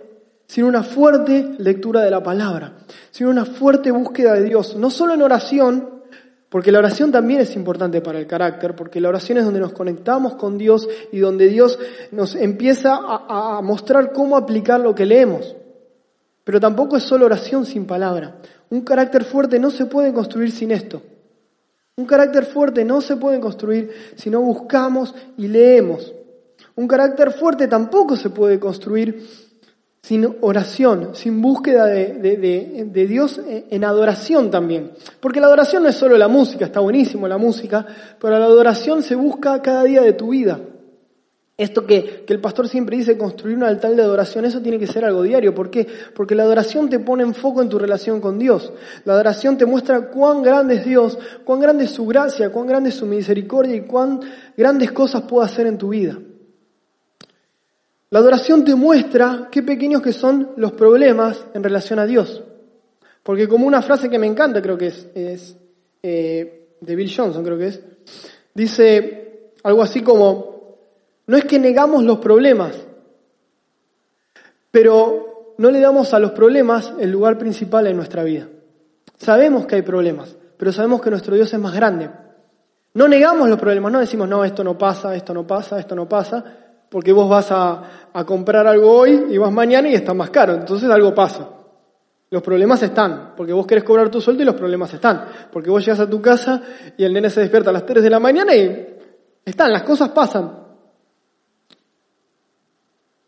sin 0.49 0.65
una 0.65 0.83
fuerte 0.83 1.57
lectura 1.59 2.01
de 2.01 2.11
la 2.11 2.23
palabra, 2.23 2.73
sin 3.11 3.27
una 3.27 3.45
fuerte 3.45 3.91
búsqueda 3.91 4.33
de 4.33 4.45
Dios, 4.45 4.77
no 4.77 4.91
solo 4.91 5.13
en 5.13 5.23
oración, 5.23 5.99
porque 6.49 6.73
la 6.73 6.79
oración 6.79 7.13
también 7.13 7.41
es 7.41 7.55
importante 7.55 8.01
para 8.01 8.19
el 8.19 8.27
carácter, 8.27 8.75
porque 8.75 8.99
la 8.99 9.11
oración 9.11 9.37
es 9.37 9.45
donde 9.45 9.61
nos 9.61 9.75
conectamos 9.75 10.37
con 10.37 10.57
Dios 10.57 10.89
y 11.13 11.19
donde 11.19 11.49
Dios 11.49 11.79
nos 12.13 12.35
empieza 12.35 12.99
a, 12.99 13.61
mostrar 13.63 14.15
cómo 14.15 14.39
aplicar 14.39 14.81
lo 14.81 14.95
que 14.95 15.05
leemos. 15.05 15.55
Pero 16.45 16.59
tampoco 16.59 16.97
es 16.97 17.03
solo 17.03 17.27
oración 17.27 17.67
sin 17.67 17.85
palabra. 17.85 18.39
Un 18.71 18.81
carácter 18.81 19.25
fuerte 19.25 19.59
no 19.59 19.71
se 19.71 19.85
puede 19.85 20.15
construir 20.15 20.51
sin 20.51 20.71
esto. 20.71 21.03
Un 21.97 22.07
carácter 22.07 22.47
fuerte 22.47 22.87
no 22.87 23.03
se 23.03 23.17
puede 23.17 23.39
construir 23.39 23.93
si 24.17 24.31
no 24.31 24.41
buscamos 24.41 25.15
y 25.37 25.47
leemos. 25.49 26.15
Un 26.75 26.89
carácter 26.89 27.33
fuerte 27.33 27.69
tampoco 27.69 28.17
se 28.17 28.31
puede 28.31 28.59
construir 28.59 29.48
sin 30.03 30.37
oración, 30.41 31.11
sin 31.15 31.43
búsqueda 31.43 31.87
de, 31.87 33.07
Dios 33.09 33.41
en 33.47 33.85
adoración 33.85 34.51
también. 34.51 34.93
Porque 35.21 35.41
la 35.41 35.47
adoración 35.47 35.83
no 35.83 35.89
es 35.89 35.97
solo 35.97 36.17
la 36.17 36.29
música, 36.29 36.65
está 36.65 36.81
buenísimo 36.81 37.29
la 37.29 37.39
música, 37.39 37.87
pero 38.21 38.39
la 38.39 38.45
adoración 38.47 39.03
se 39.03 39.15
busca 39.15 39.61
cada 39.61 39.85
día 39.85 40.03
de 40.03 40.13
tu 40.13 40.31
vida. 40.31 40.61
Esto 41.59 41.85
que, 41.85 42.23
que, 42.25 42.33
el 42.33 42.41
pastor 42.41 42.69
siempre 42.69 42.97
dice, 42.97 43.19
construir 43.19 43.57
un 43.57 43.65
altar 43.65 43.97
de 43.97 44.03
adoración, 44.03 44.45
eso 44.45 44.63
tiene 44.63 44.79
que 44.79 44.87
ser 44.87 45.05
algo 45.05 45.25
diario. 45.25 45.57
¿Por 45.57 45.71
qué? 45.71 45.89
Porque 46.15 46.37
la 46.37 46.45
adoración 46.45 46.89
te 46.89 47.01
pone 47.01 47.25
en 47.25 47.35
foco 47.35 47.61
en 47.61 47.69
tu 47.69 47.81
relación 47.81 48.21
con 48.21 48.39
Dios. 48.39 48.73
La 49.05 49.15
adoración 49.15 49.59
te 49.59 49.67
muestra 49.67 50.03
cuán 50.03 50.45
grande 50.45 50.77
es 50.77 50.85
Dios, 50.85 51.19
cuán 51.43 51.59
grande 51.59 51.87
es 51.87 51.91
su 51.91 52.07
gracia, 52.07 52.53
cuán 52.53 52.69
grande 52.69 52.91
es 52.91 52.95
su 52.95 53.07
misericordia 53.07 53.75
y 53.75 53.81
cuán 53.81 54.21
grandes 54.57 54.93
cosas 54.93 55.23
puede 55.23 55.47
hacer 55.47 55.67
en 55.67 55.79
tu 55.79 55.89
vida. 55.89 56.17
La 58.11 58.21
adoración 58.21 58.65
te 58.65 58.75
muestra 58.75 59.49
qué 59.51 59.63
pequeños 59.63 60.01
que 60.01 60.13
son 60.13 60.53
los 60.57 60.73
problemas 60.73 61.45
en 61.53 61.63
relación 61.63 61.99
a 61.99 62.07
Dios. 62.07 62.43
Porque 63.23 63.47
como 63.47 63.67
una 63.67 63.83
frase 63.83 64.09
que 64.09 64.19
me 64.19 64.27
encanta, 64.27 64.63
creo 64.63 64.79
que 64.79 64.87
es, 64.87 65.09
es 65.15 65.57
eh, 66.03 66.69
de 66.81 66.97
Bill 66.97 67.13
Johnson, 67.15 67.45
creo 67.45 67.59
que 67.59 67.67
es, 67.67 67.81
dice 68.55 69.53
algo 69.63 69.83
así 69.83 70.03
como, 70.03 70.79
no 71.27 71.37
es 71.37 71.45
que 71.45 71.59
negamos 71.59 72.05
los 72.05 72.19
problemas, 72.19 72.75
pero 74.71 75.55
no 75.59 75.71
le 75.71 75.81
damos 75.81 76.15
a 76.15 76.19
los 76.19 76.31
problemas 76.31 76.95
el 76.99 77.11
lugar 77.11 77.37
principal 77.37 77.87
en 77.87 77.97
nuestra 77.97 78.25
vida. 78.25 78.49
Sabemos 79.19 79.67
que 79.67 79.75
hay 79.75 79.83
problemas, 79.83 80.35
pero 80.57 80.73
sabemos 80.73 81.03
que 81.03 81.11
nuestro 81.11 81.35
Dios 81.35 81.53
es 81.53 81.61
más 81.61 81.75
grande. 81.75 82.09
No 82.95 83.09
negamos 83.09 83.49
los 83.49 83.59
problemas, 83.59 83.93
no 83.93 84.01
decimos, 84.01 84.29
no, 84.29 84.45
esto 84.45 84.65
no 84.65 84.79
pasa, 84.79 85.15
esto 85.15 85.35
no 85.35 85.47
pasa, 85.47 85.79
esto 85.79 85.95
no 85.95 86.09
pasa, 86.09 86.68
porque 86.89 87.13
vos 87.13 87.29
vas 87.29 87.49
a, 87.51 87.83
comprar 88.27 88.67
algo 88.67 88.91
hoy 88.91 89.27
y 89.31 89.39
vas 89.39 89.53
mañana 89.53 89.89
y 89.89 89.95
está 89.95 90.13
más 90.13 90.31
caro, 90.31 90.55
entonces 90.55 90.91
algo 90.91 91.15
pasa. 91.15 91.49
Los 92.31 92.43
problemas 92.43 92.83
están, 92.83 93.35
porque 93.37 93.53
vos 93.53 93.65
querés 93.65 93.85
cobrar 93.85 94.11
tu 94.11 94.21
sueldo 94.21 94.43
y 94.43 94.47
los 94.47 94.57
problemas 94.57 94.93
están, 94.93 95.25
porque 95.53 95.71
vos 95.71 95.85
llegas 95.85 96.01
a 96.01 96.11
tu 96.11 96.21
casa 96.21 96.61
y 96.97 97.05
el 97.05 97.13
nene 97.13 97.31
se 97.31 97.41
despierta 97.41 97.71
a 97.71 97.73
las 97.73 97.87
3 97.87 98.03
de 98.03 98.11
la 98.11 98.19
mañana 98.19 98.57
y 98.57 98.87
están, 99.45 99.73
las 99.73 99.85
cosas 99.85 100.09
pasan. 100.09 100.53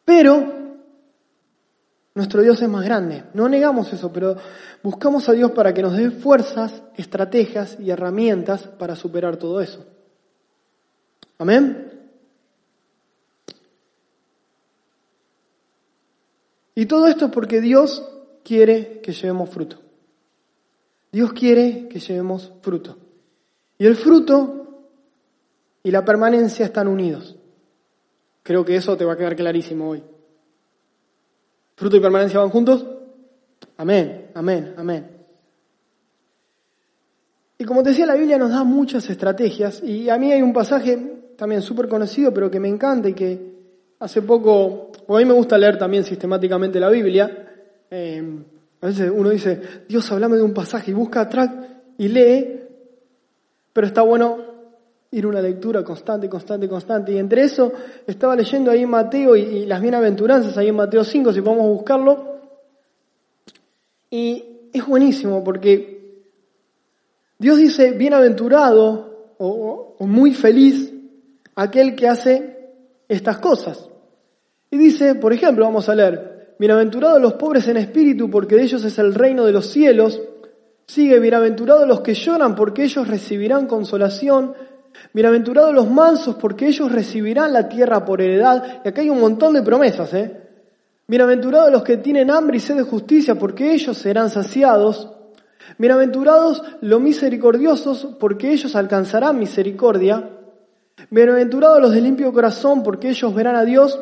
Pero 0.05 0.61
nuestro 2.15 2.43
Dios 2.43 2.61
es 2.61 2.69
más 2.69 2.85
grande. 2.85 3.25
No 3.33 3.49
negamos 3.49 3.93
eso, 3.93 4.13
pero 4.13 4.37
buscamos 4.83 5.29
a 5.29 5.33
Dios 5.33 5.53
para 5.53 5.73
que 5.73 5.83
nos 5.83 5.97
dé 5.97 6.11
fuerzas, 6.11 6.83
estrategias 6.97 7.79
y 7.79 7.91
herramientas 7.91 8.67
para 8.67 8.97
superar 8.97 9.37
todo 9.37 9.61
eso. 9.61 9.87
Amén. 11.39 11.90
Y 16.81 16.87
todo 16.87 17.09
esto 17.09 17.27
es 17.27 17.31
porque 17.31 17.61
Dios 17.61 18.03
quiere 18.43 19.03
que 19.03 19.13
llevemos 19.13 19.51
fruto. 19.51 19.77
Dios 21.13 21.31
quiere 21.35 21.89
que 21.89 22.01
llevemos 22.01 22.53
fruto. 22.63 22.97
Y 23.77 23.85
el 23.85 23.97
fruto 23.97 24.87
y 25.83 25.91
la 25.91 26.03
permanencia 26.07 26.65
están 26.65 26.89
unidos. 26.89 27.37
Creo 28.43 28.65
que 28.65 28.77
eso 28.77 28.97
te 28.97 29.05
va 29.05 29.13
a 29.13 29.17
quedar 29.19 29.37
clarísimo 29.37 29.91
hoy. 29.91 30.03
¿Fruto 31.77 31.99
y 31.99 32.01
permanencia 32.01 32.41
van 32.41 32.49
juntos? 32.49 32.87
Amén, 33.77 34.31
amén, 34.33 34.75
amén. 34.79 35.11
Y 37.59 37.65
como 37.67 37.83
te 37.83 37.91
decía, 37.91 38.07
la 38.07 38.15
Biblia 38.15 38.39
nos 38.39 38.53
da 38.53 38.65
muchas 38.65 39.11
estrategias 39.11 39.83
y 39.83 40.09
a 40.09 40.17
mí 40.17 40.33
hay 40.33 40.41
un 40.41 40.55
pasaje 40.55 41.35
también 41.37 41.61
súper 41.61 41.91
conocido, 41.91 42.33
pero 42.33 42.51
que 42.51 42.59
me 42.59 42.69
encanta 42.69 43.11
y 43.11 43.13
que 43.13 43.50
hace 44.01 44.23
poco, 44.23 44.91
a 45.09 45.19
mí 45.19 45.25
me 45.25 45.35
gusta 45.35 45.57
leer 45.57 45.79
también 45.79 46.05
sistemáticamente 46.05 46.81
la 46.81 46.89
Biblia. 46.89 47.49
Eh, 47.91 48.23
a 48.81 48.87
veces 48.87 49.13
uno 49.15 49.29
dice, 49.29 49.61
Dios, 49.89 50.11
hablame 50.11 50.37
de 50.37 50.43
un 50.43 50.55
pasaje 50.55 50.91
y 50.91 50.95
busca 50.95 51.21
atrás 51.21 51.51
y 51.99 52.09
lee, 52.09 52.61
pero 53.73 53.87
está 53.87 54.03
bueno 54.03 54.39
ir 55.11 55.27
una 55.27 55.43
lectura 55.43 55.85
constante, 55.85 56.29
constante, 56.29 56.69
constante. 56.69 57.13
Y 57.13 57.19
entre 57.19 57.43
eso 57.43 57.73
estaba 58.07 58.35
leyendo 58.35 58.71
ahí 58.71 58.87
Mateo 58.87 59.37
y, 59.37 59.67
las 59.67 59.83
bienaventuranzas, 59.83 60.57
ahí 60.57 60.69
en 60.69 60.77
Mateo 60.77 61.05
5, 61.05 61.33
si 61.33 61.43
podemos 61.43 61.69
buscarlo. 61.69 62.41
Y 64.09 64.45
es 64.73 64.87
buenísimo 64.87 65.45
porque 65.45 66.25
Dios 67.39 67.59
dice, 67.59 67.93
bienaventurado 67.93 69.35
o 69.39 70.07
muy 70.07 70.35
feliz 70.35 70.93
aquel 71.55 71.95
que 71.95 72.09
hace 72.09 72.71
estas 73.09 73.39
cosas. 73.39 73.90
Y 74.71 74.79
dice, 74.79 75.17
por 75.17 75.33
ejemplo, 75.33 75.65
vamos 75.65 75.89
a 75.89 75.95
leer, 75.95 76.55
bienaventurados 76.59 77.21
los 77.21 77.35
pobres 77.35 77.67
en 77.67 77.77
espíritu 77.77 78.31
porque 78.31 78.55
de 78.55 78.63
ellos 78.63 78.85
es 78.85 78.99
el 78.99 79.15
reino 79.15 79.45
de 79.45 79.53
los 79.53 79.67
cielos. 79.67 80.21
Sigue, 80.87 81.19
bienaventurados 81.19 81.89
los 81.89 82.01
que 82.01 82.15
lloran 82.15 82.55
porque 82.55 82.85
ellos 82.85 83.09
recibirán 83.09 83.67
consolación. 83.67 84.55
Bienaventurados 85.13 85.75
los 85.75 85.91
mansos, 85.91 86.37
porque 86.37 86.69
ellos 86.69 86.93
recibirán 86.93 87.53
la 87.53 87.69
tierra 87.69 88.05
por 88.05 88.21
heredad. 88.21 88.83
Y 88.85 88.89
acá 88.89 89.01
hay 89.01 89.11
un 89.11 89.21
montón 89.21 89.55
de 89.55 89.63
promesas, 89.63 90.13
¿eh? 90.15 90.37
Bienaventurados 91.07 91.73
los 91.73 91.83
que 91.83 91.97
tienen 91.97 92.31
hambre 92.31 92.59
y 92.59 92.61
sed 92.61 92.77
de 92.77 92.83
justicia, 92.83 93.35
porque 93.35 93.73
ellos 93.73 93.97
serán 93.99 94.31
saciados. 94.31 95.11
Bienaventurados 95.79 96.63
los 96.81 97.01
misericordiosos, 97.01 98.09
porque 98.19 98.53
ellos 98.53 98.77
alcanzarán 98.77 99.39
misericordia. 99.39 100.31
Bienaventurados 101.11 101.81
los 101.81 101.93
de 101.93 102.01
limpio 102.01 102.33
corazón, 102.33 102.83
porque 102.83 103.11
ellos 103.11 103.35
verán 103.35 103.57
a 103.57 103.65
Dios. 103.65 103.99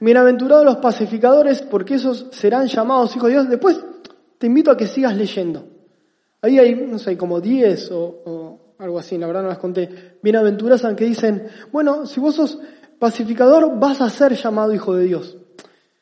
Bienaventurados 0.00 0.64
los 0.64 0.76
pacificadores, 0.76 1.62
porque 1.62 1.94
esos 1.94 2.28
serán 2.32 2.66
llamados 2.66 3.14
hijos 3.14 3.28
de 3.28 3.34
Dios. 3.34 3.48
Después 3.48 3.78
te 4.38 4.46
invito 4.46 4.70
a 4.70 4.76
que 4.76 4.86
sigas 4.86 5.16
leyendo. 5.16 5.68
Ahí 6.42 6.58
hay, 6.58 6.74
no 6.74 6.98
sé, 6.98 7.16
como 7.18 7.40
10 7.40 7.90
o 7.92 8.60
algo 8.80 8.98
así, 8.98 9.18
la 9.18 9.26
verdad 9.26 9.42
no 9.42 9.48
las 9.48 9.58
conté, 9.58 10.16
bienaventuranzas 10.22 10.94
que 10.94 11.04
dicen, 11.04 11.46
bueno, 11.70 12.06
si 12.06 12.18
vos 12.18 12.34
sos 12.34 12.58
pacificador, 12.98 13.78
vas 13.78 14.00
a 14.00 14.08
ser 14.08 14.34
llamado 14.34 14.74
hijo 14.74 14.94
de 14.94 15.04
Dios. 15.04 15.36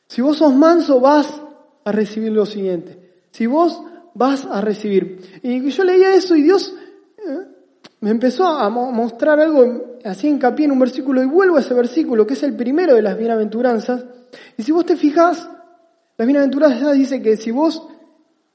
Si 0.07 0.21
vos 0.21 0.37
sos 0.37 0.53
manso, 0.55 0.99
vas 0.99 1.41
a 1.83 1.91
recibir 1.91 2.31
lo 2.31 2.45
siguiente. 2.45 3.25
Si 3.31 3.45
vos 3.45 3.81
vas 4.15 4.45
a 4.45 4.61
recibir. 4.61 5.41
Y 5.43 5.69
yo 5.69 5.83
leía 5.83 6.15
eso 6.15 6.35
y 6.35 6.43
Dios, 6.43 6.73
eh, 7.17 7.47
me 8.01 8.11
empezó 8.11 8.45
a 8.45 8.69
mostrar 8.69 9.39
algo, 9.39 9.97
así 10.05 10.27
hincapié 10.27 10.65
en 10.65 10.71
un 10.71 10.79
versículo 10.79 11.21
y 11.21 11.25
vuelvo 11.25 11.57
a 11.57 11.59
ese 11.59 11.73
versículo, 11.73 12.25
que 12.25 12.33
es 12.33 12.43
el 12.43 12.55
primero 12.55 12.95
de 12.95 13.01
las 13.01 13.17
bienaventuranzas. 13.17 14.05
Y 14.57 14.63
si 14.63 14.71
vos 14.71 14.85
te 14.85 14.95
fijas, 14.95 15.49
las 16.17 16.25
bienaventuranzas 16.25 16.93
dice 16.93 17.21
que 17.21 17.35
si 17.35 17.51
vos 17.51 17.85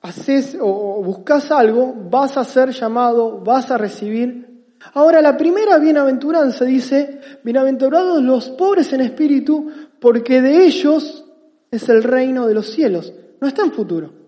haces 0.01 0.57
o 0.61 1.03
buscas 1.03 1.51
algo, 1.51 1.95
vas 2.11 2.37
a 2.37 2.45
ser 2.45 2.71
llamado, 2.71 3.41
vas 3.41 3.71
a 3.71 3.79
recibir. 3.79 4.65
Ahora, 4.93 5.23
la 5.23 5.37
primera 5.37 5.79
bienaventuranza 5.79 6.65
dice, 6.65 7.21
bienaventurados 7.43 8.23
los 8.23 8.51
pobres 8.51 8.93
en 8.93 9.01
espíritu, 9.01 9.71
porque 10.01 10.43
de 10.43 10.67
ellos 10.67 11.25
es 11.71 11.89
el 11.89 12.03
reino 12.03 12.47
de 12.47 12.55
los 12.55 12.71
cielos. 12.71 13.13
No 13.41 13.49
está 13.49 13.63
en 13.63 13.73
futuro. 13.73 14.24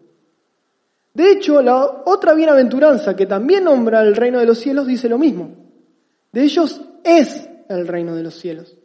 De 1.16 1.32
hecho, 1.32 1.62
la 1.62 2.02
otra 2.04 2.34
bienaventuranza 2.34 3.16
que 3.16 3.24
también 3.24 3.64
nombra 3.64 4.02
el 4.02 4.14
reino 4.14 4.38
de 4.38 4.44
los 4.44 4.58
cielos 4.58 4.86
dice 4.86 5.08
lo 5.08 5.16
mismo. 5.16 5.48
De 6.30 6.42
ellos 6.42 6.78
es 7.02 7.48
el 7.70 7.88
reino 7.88 8.14
de 8.14 8.22
los 8.22 8.34
cielos. 8.34 8.76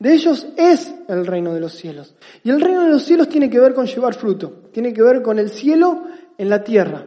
De 0.00 0.14
ellos 0.14 0.48
es 0.56 0.92
el 1.06 1.24
reino 1.24 1.54
de 1.54 1.60
los 1.60 1.72
cielos. 1.74 2.16
Y 2.42 2.50
el 2.50 2.60
reino 2.60 2.82
de 2.82 2.90
los 2.90 3.04
cielos 3.04 3.28
tiene 3.28 3.48
que 3.48 3.60
ver 3.60 3.72
con 3.72 3.86
llevar 3.86 4.14
fruto, 4.14 4.62
tiene 4.72 4.92
que 4.92 5.00
ver 5.00 5.22
con 5.22 5.38
el 5.38 5.48
cielo 5.48 6.02
en 6.36 6.48
la 6.48 6.64
tierra. 6.64 7.06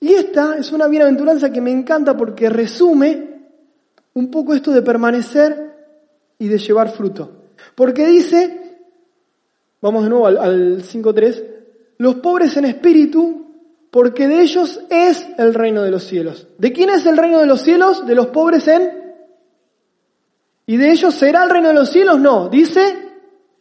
Y 0.00 0.12
esta 0.12 0.56
es 0.58 0.72
una 0.72 0.88
bienaventuranza 0.88 1.52
que 1.52 1.60
me 1.60 1.70
encanta 1.70 2.16
porque 2.16 2.50
resume 2.50 3.46
un 4.14 4.28
poco 4.32 4.54
esto 4.54 4.72
de 4.72 4.82
permanecer 4.82 5.72
y 6.36 6.48
de 6.48 6.58
llevar 6.58 6.90
fruto. 6.90 7.44
Porque 7.76 8.08
dice, 8.08 8.80
vamos 9.80 10.02
de 10.02 10.10
nuevo 10.10 10.26
al, 10.26 10.38
al 10.38 10.82
5.3, 10.82 11.55
los 11.98 12.16
pobres 12.16 12.56
en 12.56 12.66
espíritu, 12.66 13.46
porque 13.90 14.28
de 14.28 14.42
ellos 14.42 14.80
es 14.90 15.26
el 15.38 15.54
reino 15.54 15.82
de 15.82 15.90
los 15.90 16.04
cielos. 16.04 16.46
¿De 16.58 16.72
quién 16.72 16.90
es 16.90 17.06
el 17.06 17.16
reino 17.16 17.38
de 17.38 17.46
los 17.46 17.62
cielos? 17.62 18.06
De 18.06 18.14
los 18.14 18.26
pobres 18.28 18.68
en... 18.68 19.04
¿Y 20.66 20.76
de 20.76 20.90
ellos 20.90 21.14
será 21.14 21.44
el 21.44 21.50
reino 21.50 21.68
de 21.68 21.74
los 21.74 21.90
cielos? 21.90 22.18
No, 22.18 22.48
dice, 22.48 23.06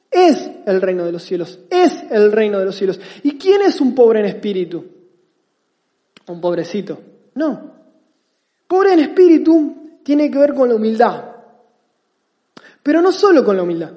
es 0.10 0.50
el 0.66 0.82
reino 0.82 1.06
de 1.06 1.12
los 1.12 1.24
cielos, 1.24 1.60
es 1.70 2.04
el 2.10 2.32
reino 2.32 2.58
de 2.58 2.66
los 2.66 2.76
cielos. 2.76 3.00
¿Y 3.24 3.38
quién 3.38 3.62
es 3.62 3.80
un 3.80 3.94
pobre 3.94 4.22
en 4.22 4.26
espíritu? 4.26 4.84
Un 6.28 6.42
pobrecito. 6.42 7.00
No. 7.36 7.74
Pobre 8.68 8.94
en 8.94 9.00
espíritu 9.00 10.00
tiene 10.04 10.32
que 10.32 10.40
ver 10.40 10.54
con 10.54 10.70
la 10.70 10.76
humildad. 10.76 11.24
Pero 12.82 13.02
no 13.02 13.12
solo 13.12 13.44
con 13.44 13.56
la 13.56 13.64
humildad. 13.64 13.92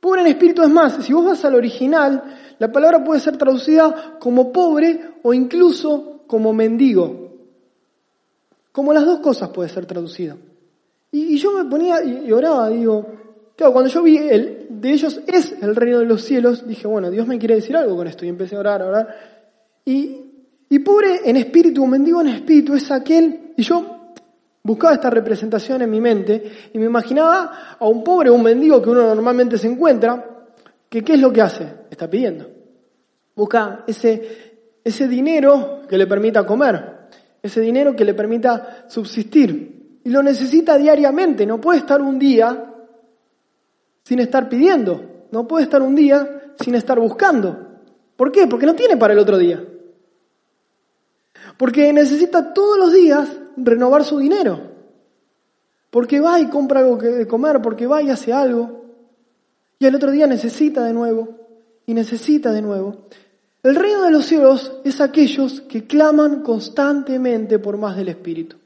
Pobre 0.00 0.20
en 0.20 0.28
espíritu 0.28 0.62
es 0.62 0.70
más, 0.70 1.04
si 1.04 1.12
vos 1.12 1.24
vas 1.24 1.44
al 1.44 1.54
original, 1.54 2.47
la 2.58 2.72
palabra 2.72 3.04
puede 3.04 3.20
ser 3.20 3.36
traducida 3.36 4.16
como 4.18 4.52
pobre 4.52 5.00
o 5.22 5.32
incluso 5.32 6.22
como 6.26 6.52
mendigo. 6.52 7.28
Como 8.72 8.92
las 8.92 9.04
dos 9.04 9.20
cosas 9.20 9.50
puede 9.50 9.68
ser 9.68 9.86
traducida. 9.86 10.36
Y, 11.10 11.38
yo 11.38 11.52
me 11.52 11.64
ponía 11.64 12.02
y, 12.04 12.30
oraba, 12.32 12.68
digo, 12.68 13.06
claro, 13.56 13.72
cuando 13.72 13.90
yo 13.90 14.02
vi 14.02 14.18
el 14.18 14.66
de 14.68 14.92
ellos 14.92 15.20
es 15.26 15.54
el 15.60 15.74
reino 15.74 16.00
de 16.00 16.04
los 16.04 16.22
cielos, 16.22 16.66
dije, 16.66 16.86
bueno, 16.86 17.10
Dios 17.10 17.26
me 17.26 17.38
quiere 17.38 17.56
decir 17.56 17.76
algo 17.76 17.96
con 17.96 18.06
esto. 18.06 18.26
Y 18.26 18.28
empecé 18.28 18.56
a 18.56 18.60
orar, 18.60 18.82
a 18.82 18.86
orar. 18.86 19.16
Y, 19.84 20.16
y 20.68 20.78
pobre 20.80 21.22
en 21.24 21.36
espíritu, 21.36 21.86
mendigo 21.86 22.20
en 22.20 22.28
espíritu, 22.28 22.74
es 22.74 22.90
aquel, 22.90 23.52
y 23.56 23.62
yo 23.62 23.98
buscaba 24.62 24.94
esta 24.94 25.08
representación 25.08 25.80
en 25.80 25.90
mi 25.90 26.00
mente 26.00 26.52
y 26.74 26.78
me 26.78 26.84
imaginaba 26.84 27.76
a 27.78 27.86
un 27.86 28.04
pobre, 28.04 28.28
un 28.28 28.42
mendigo 28.42 28.82
que 28.82 28.90
uno 28.90 29.14
normalmente 29.14 29.56
se 29.56 29.66
encuentra, 29.66 30.22
que 30.90 31.02
¿qué 31.02 31.14
es 31.14 31.20
lo 31.20 31.32
que 31.32 31.40
hace? 31.40 31.77
Está 31.98 32.08
pidiendo. 32.08 32.48
Busca 33.34 33.82
ese, 33.84 34.78
ese 34.84 35.08
dinero 35.08 35.80
que 35.88 35.98
le 35.98 36.06
permita 36.06 36.46
comer, 36.46 37.08
ese 37.42 37.60
dinero 37.60 37.96
que 37.96 38.04
le 38.04 38.14
permita 38.14 38.84
subsistir. 38.86 39.98
Y 40.04 40.08
lo 40.08 40.22
necesita 40.22 40.78
diariamente, 40.78 41.44
no 41.44 41.60
puede 41.60 41.80
estar 41.80 42.00
un 42.00 42.16
día 42.16 42.72
sin 44.04 44.20
estar 44.20 44.48
pidiendo, 44.48 45.26
no 45.32 45.48
puede 45.48 45.64
estar 45.64 45.82
un 45.82 45.96
día 45.96 46.52
sin 46.60 46.76
estar 46.76 47.00
buscando. 47.00 47.80
¿Por 48.14 48.30
qué? 48.30 48.46
Porque 48.46 48.66
no 48.66 48.76
tiene 48.76 48.96
para 48.96 49.12
el 49.12 49.18
otro 49.18 49.36
día. 49.36 49.60
Porque 51.56 51.92
necesita 51.92 52.54
todos 52.54 52.78
los 52.78 52.92
días 52.92 53.28
renovar 53.56 54.04
su 54.04 54.18
dinero. 54.18 54.60
Porque 55.90 56.20
va 56.20 56.38
y 56.38 56.46
compra 56.46 56.78
algo 56.78 56.96
que 56.96 57.26
comer, 57.26 57.60
porque 57.60 57.88
va 57.88 58.00
y 58.02 58.10
hace 58.10 58.32
algo. 58.32 58.84
Y 59.80 59.86
el 59.86 59.96
otro 59.96 60.12
día 60.12 60.28
necesita 60.28 60.84
de 60.84 60.92
nuevo 60.92 61.47
y 61.88 61.94
necesita 61.94 62.52
de 62.52 62.60
nuevo. 62.60 63.08
El 63.62 63.74
reino 63.74 64.02
de 64.02 64.10
los 64.10 64.26
cielos 64.26 64.72
es 64.84 65.00
aquellos 65.00 65.62
que 65.62 65.86
claman 65.86 66.42
constantemente 66.42 67.58
por 67.58 67.78
más 67.78 67.96
del 67.96 68.10
Espíritu. 68.10 68.56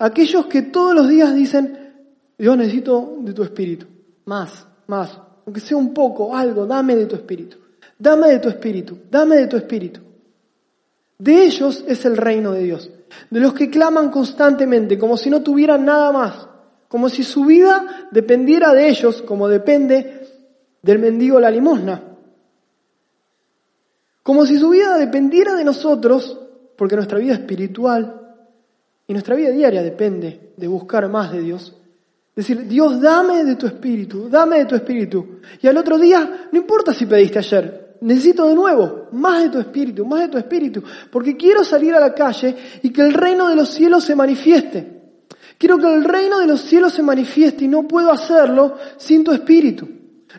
Aquellos 0.00 0.46
que 0.46 0.62
todos 0.62 0.92
los 0.92 1.08
días 1.08 1.32
dicen, 1.36 1.94
Dios 2.36 2.56
necesito 2.56 3.16
de 3.20 3.32
tu 3.32 3.44
Espíritu. 3.44 3.86
Más, 4.24 4.66
más. 4.88 5.16
Aunque 5.46 5.60
sea 5.60 5.76
un 5.76 5.94
poco, 5.94 6.36
algo, 6.36 6.66
dame 6.66 6.96
de 6.96 7.06
tu 7.06 7.14
Espíritu. 7.14 7.58
Dame 7.96 8.30
de 8.30 8.40
tu 8.40 8.48
Espíritu, 8.48 8.98
dame 9.08 9.36
de 9.36 9.46
tu 9.46 9.56
Espíritu. 9.56 10.00
De 11.18 11.44
ellos 11.44 11.84
es 11.86 12.04
el 12.04 12.16
reino 12.16 12.50
de 12.50 12.64
Dios. 12.64 12.90
De 13.30 13.38
los 13.38 13.54
que 13.54 13.70
claman 13.70 14.10
constantemente, 14.10 14.98
como 14.98 15.16
si 15.16 15.30
no 15.30 15.42
tuvieran 15.42 15.84
nada 15.84 16.10
más. 16.10 16.48
Como 16.88 17.08
si 17.08 17.22
su 17.22 17.44
vida 17.44 18.08
dependiera 18.10 18.74
de 18.74 18.88
ellos, 18.88 19.22
como 19.22 19.46
depende 19.46 20.26
del 20.82 20.98
mendigo 20.98 21.38
la 21.38 21.48
limosna. 21.48 22.08
Como 24.22 24.46
si 24.46 24.58
su 24.58 24.70
vida 24.70 24.96
dependiera 24.96 25.54
de 25.54 25.64
nosotros, 25.64 26.38
porque 26.76 26.96
nuestra 26.96 27.18
vida 27.18 27.34
espiritual 27.34 28.20
y 29.06 29.12
nuestra 29.12 29.34
vida 29.34 29.50
diaria 29.50 29.82
depende 29.82 30.52
de 30.56 30.68
buscar 30.68 31.08
más 31.08 31.32
de 31.32 31.40
Dios. 31.40 31.76
Decir, 32.34 32.66
Dios, 32.66 33.00
dame 33.00 33.44
de 33.44 33.56
tu 33.56 33.66
espíritu, 33.66 34.28
dame 34.28 34.58
de 34.58 34.64
tu 34.64 34.74
espíritu. 34.74 35.40
Y 35.60 35.66
al 35.66 35.76
otro 35.76 35.98
día, 35.98 36.48
no 36.50 36.58
importa 36.58 36.94
si 36.94 37.04
pediste 37.04 37.40
ayer, 37.40 37.96
necesito 38.00 38.46
de 38.46 38.54
nuevo 38.54 39.08
más 39.12 39.42
de 39.42 39.48
tu 39.50 39.58
espíritu, 39.58 40.06
más 40.06 40.20
de 40.20 40.28
tu 40.28 40.38
espíritu, 40.38 40.82
porque 41.10 41.36
quiero 41.36 41.62
salir 41.62 41.94
a 41.94 42.00
la 42.00 42.14
calle 42.14 42.56
y 42.82 42.90
que 42.90 43.02
el 43.02 43.12
reino 43.12 43.48
de 43.48 43.56
los 43.56 43.68
cielos 43.68 44.04
se 44.04 44.16
manifieste. 44.16 45.02
Quiero 45.58 45.78
que 45.78 45.92
el 45.92 46.04
reino 46.04 46.40
de 46.40 46.46
los 46.46 46.62
cielos 46.62 46.94
se 46.94 47.02
manifieste 47.02 47.64
y 47.64 47.68
no 47.68 47.86
puedo 47.86 48.10
hacerlo 48.10 48.76
sin 48.96 49.22
tu 49.22 49.32
espíritu. 49.32 49.88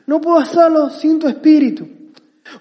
No 0.08 0.20
puedo 0.20 0.40
hacerlo 0.40 0.90
sin 0.90 1.20
tu 1.20 1.28
espíritu. 1.28 1.88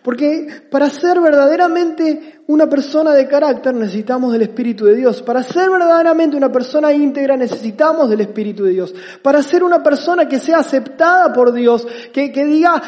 Porque 0.03 0.63
para 0.71 0.89
ser 0.91 1.21
verdaderamente 1.21 2.41
una 2.49 2.69
persona 2.69 3.13
de 3.13 3.29
carácter 3.29 3.73
necesitamos 3.73 4.33
del 4.33 4.43
Espíritu 4.43 4.85
de 4.85 4.97
Dios. 4.97 5.23
Para 5.23 5.45
ser 5.45 5.71
verdaderamente 5.71 6.37
una 6.37 6.51
persona 6.51 6.93
íntegra 6.93 7.37
necesitamos 7.37 8.11
del 8.11 8.21
Espíritu 8.21 8.65
de 8.65 8.73
Dios. 8.73 8.93
Para 9.23 9.43
ser 9.43 9.63
una 9.63 9.81
persona 9.81 10.27
que 10.27 10.41
sea 10.41 10.59
aceptada 10.59 11.33
por 11.33 11.53
Dios, 11.53 11.87
que, 12.13 12.31
diga, 12.31 12.83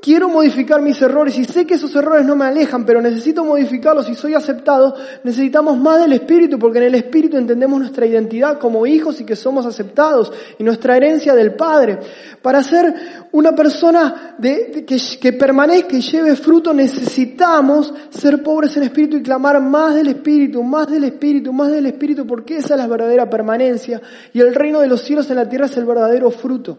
quiero 0.00 0.28
modificar 0.28 0.80
mis 0.80 1.02
errores 1.02 1.36
y 1.38 1.44
sé 1.44 1.66
que 1.66 1.74
esos 1.74 1.94
errores 1.96 2.24
no 2.24 2.36
me 2.36 2.44
alejan, 2.44 2.86
pero 2.86 3.02
necesito 3.02 3.44
modificarlos 3.44 4.08
y 4.08 4.14
soy 4.14 4.34
aceptado, 4.34 4.94
necesitamos 5.24 5.76
más 5.76 6.00
del 6.00 6.12
Espíritu 6.12 6.58
porque 6.58 6.78
en 6.78 6.84
el 6.84 6.94
Espíritu 6.94 7.36
entendemos 7.36 7.80
nuestra 7.80 8.06
identidad 8.06 8.58
como 8.60 8.86
hijos 8.86 9.20
y 9.20 9.24
que 9.24 9.34
somos 9.34 9.66
aceptados 9.66 10.32
y 10.56 10.62
nuestra 10.62 10.96
herencia 10.96 11.34
del 11.34 11.54
Padre. 11.54 11.98
Para 12.40 12.62
ser 12.62 12.94
una 13.32 13.56
persona 13.56 14.36
que, 14.40 15.18
que 15.20 15.32
permanezca 15.32 15.96
y 15.96 16.00
lleve 16.00 16.36
fruto 16.36 16.72
necesitamos 16.72 17.92
ser 18.10 18.42
pobres 18.42 18.76
en 18.76 18.84
espíritu 18.84 18.99
y 19.02 19.22
clamar 19.22 19.60
más 19.60 19.94
del 19.94 20.08
Espíritu, 20.08 20.62
más 20.62 20.88
del 20.88 21.04
Espíritu, 21.04 21.52
más 21.52 21.70
del 21.70 21.86
Espíritu, 21.86 22.26
porque 22.26 22.58
esa 22.58 22.74
es 22.74 22.80
la 22.80 22.86
verdadera 22.86 23.28
permanencia 23.28 24.00
y 24.32 24.40
el 24.40 24.54
reino 24.54 24.80
de 24.80 24.88
los 24.88 25.00
cielos 25.02 25.30
en 25.30 25.36
la 25.36 25.48
tierra 25.48 25.66
es 25.66 25.76
el 25.76 25.84
verdadero 25.84 26.30
fruto. 26.30 26.78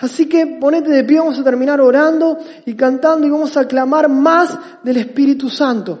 Así 0.00 0.28
que 0.28 0.46
ponete 0.46 0.90
de 0.90 1.04
pie, 1.04 1.18
vamos 1.18 1.38
a 1.38 1.44
terminar 1.44 1.80
orando 1.80 2.38
y 2.64 2.74
cantando 2.74 3.26
y 3.26 3.30
vamos 3.30 3.56
a 3.56 3.66
clamar 3.66 4.08
más 4.08 4.58
del 4.82 4.96
Espíritu 4.96 5.48
Santo, 5.48 5.98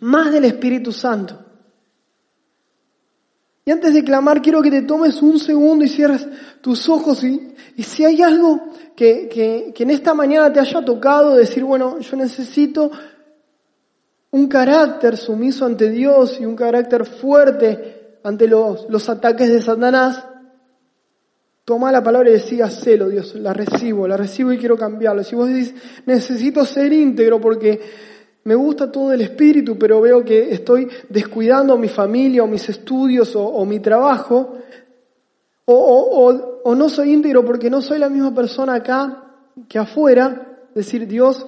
más 0.00 0.32
del 0.32 0.44
Espíritu 0.46 0.92
Santo. 0.92 1.38
Y 3.64 3.70
antes 3.70 3.94
de 3.94 4.02
clamar, 4.02 4.42
quiero 4.42 4.60
que 4.60 4.70
te 4.70 4.82
tomes 4.82 5.22
un 5.22 5.38
segundo 5.38 5.84
y 5.84 5.88
cierres 5.88 6.26
tus 6.60 6.88
ojos 6.88 7.22
y, 7.22 7.54
y 7.76 7.82
si 7.84 8.04
hay 8.04 8.20
algo 8.20 8.72
que, 8.96 9.28
que, 9.28 9.72
que 9.72 9.82
en 9.84 9.90
esta 9.90 10.14
mañana 10.14 10.52
te 10.52 10.58
haya 10.58 10.84
tocado, 10.84 11.36
decir, 11.36 11.62
bueno, 11.62 12.00
yo 12.00 12.16
necesito 12.16 12.90
un 14.32 14.48
carácter 14.48 15.16
sumiso 15.16 15.66
ante 15.66 15.90
Dios 15.90 16.38
y 16.40 16.46
un 16.46 16.56
carácter 16.56 17.04
fuerte 17.04 18.18
ante 18.24 18.48
los, 18.48 18.88
los 18.88 19.08
ataques 19.08 19.52
de 19.52 19.60
Satanás, 19.60 20.24
toma 21.64 21.92
la 21.92 22.02
palabra 22.02 22.30
y 22.30 22.34
decía, 22.34 22.68
celo 22.70 23.08
Dios, 23.08 23.34
la 23.34 23.52
recibo, 23.52 24.08
la 24.08 24.16
recibo 24.16 24.52
y 24.52 24.58
quiero 24.58 24.76
cambiarlo. 24.76 25.22
Si 25.22 25.36
vos 25.36 25.48
decís, 25.48 25.74
necesito 26.06 26.64
ser 26.64 26.92
íntegro 26.92 27.40
porque 27.40 27.78
me 28.44 28.54
gusta 28.54 28.90
todo 28.90 29.12
el 29.12 29.20
espíritu, 29.20 29.78
pero 29.78 30.00
veo 30.00 30.24
que 30.24 30.50
estoy 30.52 30.88
descuidando 31.08 31.76
mi 31.76 31.88
familia 31.88 32.42
o 32.42 32.46
mis 32.46 32.68
estudios 32.68 33.36
o, 33.36 33.64
mi 33.66 33.80
trabajo, 33.80 34.56
o, 35.66 35.74
o, 35.74 36.62
o 36.64 36.74
no 36.74 36.88
soy 36.88 37.12
íntegro 37.12 37.44
porque 37.44 37.68
no 37.68 37.82
soy 37.82 37.98
la 37.98 38.08
misma 38.08 38.34
persona 38.34 38.74
acá 38.74 39.24
que 39.68 39.78
afuera, 39.78 40.68
decir, 40.74 41.06
Dios, 41.06 41.46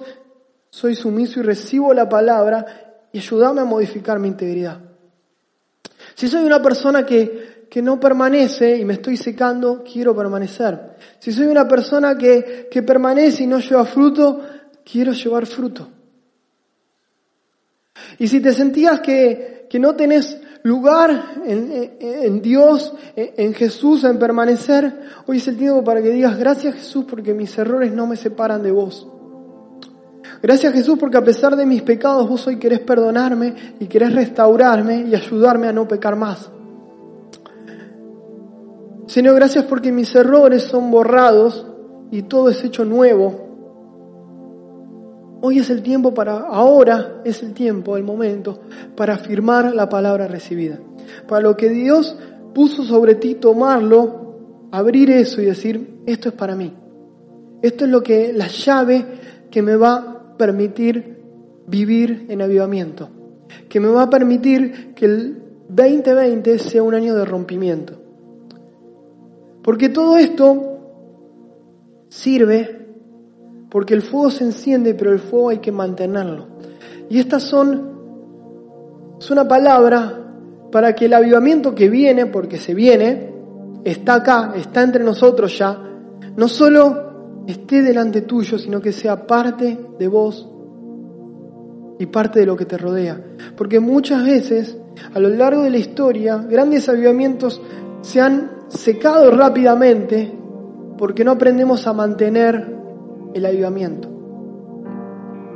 soy 0.75 0.93
sumiso 0.93 1.39
y 1.39 1.43
recibo 1.43 1.93
la 1.93 2.09
palabra 2.09 2.65
y 3.13 3.19
ayúdame 3.19 3.61
a 3.61 3.63
modificar 3.63 4.19
mi 4.19 4.27
integridad. 4.27 4.77
Si 6.15 6.27
soy 6.27 6.43
una 6.43 6.61
persona 6.61 7.05
que, 7.05 7.67
que 7.69 7.81
no 7.81 7.97
permanece 7.97 8.75
y 8.75 8.83
me 8.83 8.95
estoy 8.95 9.15
secando, 9.15 9.85
quiero 9.89 10.13
permanecer. 10.13 10.97
Si 11.19 11.31
soy 11.31 11.45
una 11.45 11.65
persona 11.65 12.17
que, 12.17 12.67
que 12.69 12.83
permanece 12.83 13.43
y 13.43 13.47
no 13.47 13.59
lleva 13.59 13.85
fruto, 13.85 14.41
quiero 14.83 15.13
llevar 15.13 15.45
fruto. 15.45 15.87
Y 18.19 18.27
si 18.27 18.41
te 18.41 18.51
sentías 18.51 18.99
que, 18.99 19.67
que 19.69 19.79
no 19.79 19.95
tenés 19.95 20.37
lugar 20.63 21.35
en, 21.45 21.95
en, 22.01 22.41
Dios, 22.41 22.93
en 23.15 23.53
Jesús, 23.53 24.03
en 24.03 24.19
permanecer, 24.19 24.93
hoy 25.25 25.37
es 25.37 25.47
el 25.47 25.55
tiempo 25.55 25.85
para 25.85 26.01
que 26.01 26.09
digas, 26.09 26.37
gracias 26.37 26.75
Jesús 26.75 27.05
porque 27.09 27.33
mis 27.33 27.57
errores 27.57 27.93
no 27.93 28.07
me 28.07 28.17
separan 28.17 28.61
de 28.61 28.71
vos. 28.71 29.07
Gracias 30.45 30.73
Jesús 30.73 30.95
porque 30.99 31.17
a 31.17 31.23
pesar 31.23 31.55
de 31.55 31.65
mis 31.65 31.81
pecados 31.81 32.29
vos 32.29 32.45
hoy 32.45 32.59
querés 32.59 32.79
perdonarme 32.79 33.55
y 33.79 33.87
querés 33.87 34.13
restaurarme 34.13 35.01
y 35.09 35.15
ayudarme 35.15 35.67
a 35.67 35.73
no 35.73 35.87
pecar 35.87 36.15
más. 36.15 36.51
Señor, 39.07 39.33
gracias 39.33 39.65
porque 39.65 39.91
mis 39.91 40.13
errores 40.13 40.61
son 40.61 40.91
borrados 40.91 41.65
y 42.11 42.21
todo 42.21 42.49
es 42.49 42.63
hecho 42.63 42.85
nuevo. 42.85 43.33
Hoy 45.41 45.57
es 45.57 45.71
el 45.71 45.81
tiempo 45.81 46.13
para, 46.13 46.33
ahora 46.41 47.23
es 47.25 47.41
el 47.41 47.55
tiempo, 47.55 47.97
el 47.97 48.03
momento, 48.03 48.59
para 48.95 49.15
afirmar 49.15 49.73
la 49.73 49.89
palabra 49.89 50.27
recibida. 50.27 50.77
Para 51.27 51.41
lo 51.41 51.57
que 51.57 51.69
Dios 51.71 52.15
puso 52.53 52.83
sobre 52.83 53.15
ti, 53.15 53.33
tomarlo, 53.33 54.67
abrir 54.71 55.09
eso 55.09 55.41
y 55.41 55.45
decir, 55.45 56.01
esto 56.05 56.29
es 56.29 56.35
para 56.35 56.55
mí. 56.55 56.71
Esto 57.63 57.85
es 57.85 57.89
lo 57.89 58.03
que, 58.03 58.31
la 58.31 58.45
llave 58.45 59.05
que 59.49 59.63
me 59.63 59.75
va 59.75 60.11
permitir 60.37 61.23
vivir 61.67 62.25
en 62.29 62.41
avivamiento. 62.41 63.09
Que 63.69 63.79
me 63.79 63.89
va 63.89 64.03
a 64.03 64.09
permitir 64.09 64.93
que 64.93 65.05
el 65.05 65.43
2020 65.69 66.59
sea 66.59 66.83
un 66.83 66.93
año 66.93 67.15
de 67.15 67.25
rompimiento. 67.25 67.93
Porque 69.63 69.89
todo 69.89 70.17
esto 70.17 70.77
sirve 72.09 72.85
porque 73.75 73.93
el 73.93 74.03
fuego 74.03 74.31
se 74.31 74.45
enciende, 74.45 74.93
pero 74.93 75.11
el 75.11 75.19
fuego 75.19 75.49
hay 75.49 75.57
que 75.57 75.69
mantenerlo. 75.69 76.47
Y 77.09 77.19
estas 77.19 77.43
son, 77.43 79.17
es 79.19 79.29
una 79.29 79.45
palabra 79.45 80.17
para 80.71 80.95
que 80.95 81.07
el 81.07 81.13
avivamiento 81.13 81.75
que 81.75 81.89
viene, 81.89 82.25
porque 82.27 82.57
se 82.57 82.73
viene, 82.73 83.33
está 83.83 84.13
acá, 84.15 84.53
está 84.55 84.81
entre 84.81 85.03
nosotros 85.03 85.57
ya, 85.57 85.77
no 86.37 86.47
solo 86.47 87.04
esté 87.47 87.81
delante 87.81 88.21
tuyo, 88.21 88.57
sino 88.57 88.81
que 88.81 88.91
sea 88.91 89.27
parte 89.27 89.77
de 89.97 90.07
vos 90.07 90.49
y 91.99 92.05
parte 92.07 92.39
de 92.39 92.45
lo 92.45 92.55
que 92.55 92.65
te 92.65 92.77
rodea. 92.77 93.21
Porque 93.55 93.79
muchas 93.79 94.25
veces, 94.25 94.77
a 95.13 95.19
lo 95.19 95.29
largo 95.29 95.63
de 95.63 95.69
la 95.69 95.77
historia, 95.77 96.37
grandes 96.37 96.89
avivamientos 96.89 97.61
se 98.01 98.21
han 98.21 98.51
secado 98.67 99.31
rápidamente 99.31 100.33
porque 100.97 101.23
no 101.23 101.31
aprendemos 101.31 101.85
a 101.87 101.93
mantener 101.93 102.75
el 103.33 103.45
avivamiento. 103.45 104.09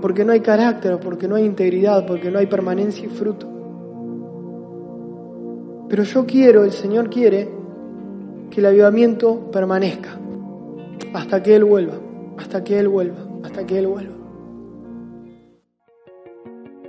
Porque 0.02 0.24
no 0.24 0.32
hay 0.32 0.40
carácter, 0.40 1.00
porque 1.00 1.28
no 1.28 1.36
hay 1.36 1.46
integridad, 1.46 2.06
porque 2.06 2.32
no 2.32 2.40
hay 2.40 2.48
permanencia 2.48 3.06
y 3.06 3.10
fruto. 3.10 3.48
Pero 5.90 6.04
yo 6.04 6.26
quiero, 6.26 6.64
el 6.64 6.72
Señor 6.72 7.10
quiere, 7.10 7.50
que 8.50 8.62
el 8.62 8.66
avivamiento 8.68 9.52
permanezca 9.52 10.20
hasta 11.14 11.42
que 11.42 11.56
Él 11.56 11.64
vuelva, 11.64 12.00
hasta 12.38 12.64
que 12.64 12.80
Él 12.80 12.88
vuelva, 12.88 13.28
hasta 13.44 13.66
que 13.66 13.80
Él 13.80 13.88
vuelva. 13.88 14.16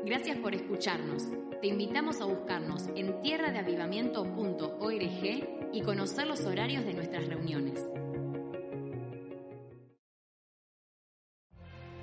Gracias 0.05 0.37
por 0.39 0.55
escucharnos. 0.55 1.29
Te 1.61 1.69
invitamos 1.69 2.21
a 2.21 2.25
buscarnos 2.25 2.89
en 2.97 3.21
tierradeavivamiento.org 3.23 5.73
y 5.73 5.83
conocer 5.83 6.27
los 6.27 6.45
horarios 6.45 6.85
de 6.85 6.95
nuestras 6.95 7.27
reuniones. 7.27 7.87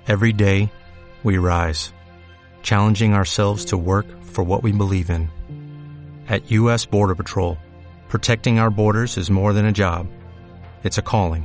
Every 0.06 0.32
day, 0.32 0.70
we 1.22 1.36
rise, 1.36 1.92
challenging 2.62 3.12
ourselves 3.12 3.66
to 3.66 3.76
work 3.76 4.06
for 4.22 4.42
what 4.42 4.62
we 4.62 4.72
believe 4.72 5.10
in. 5.10 5.28
At 6.28 6.50
U.S. 6.50 6.86
Border 6.86 7.14
Patrol, 7.14 7.58
protecting 8.08 8.58
our 8.58 8.70
borders 8.70 9.18
is 9.18 9.30
more 9.30 9.52
than 9.52 9.66
a 9.66 9.72
job. 9.72 10.06
It's 10.82 10.96
a 10.96 11.02
calling. 11.02 11.44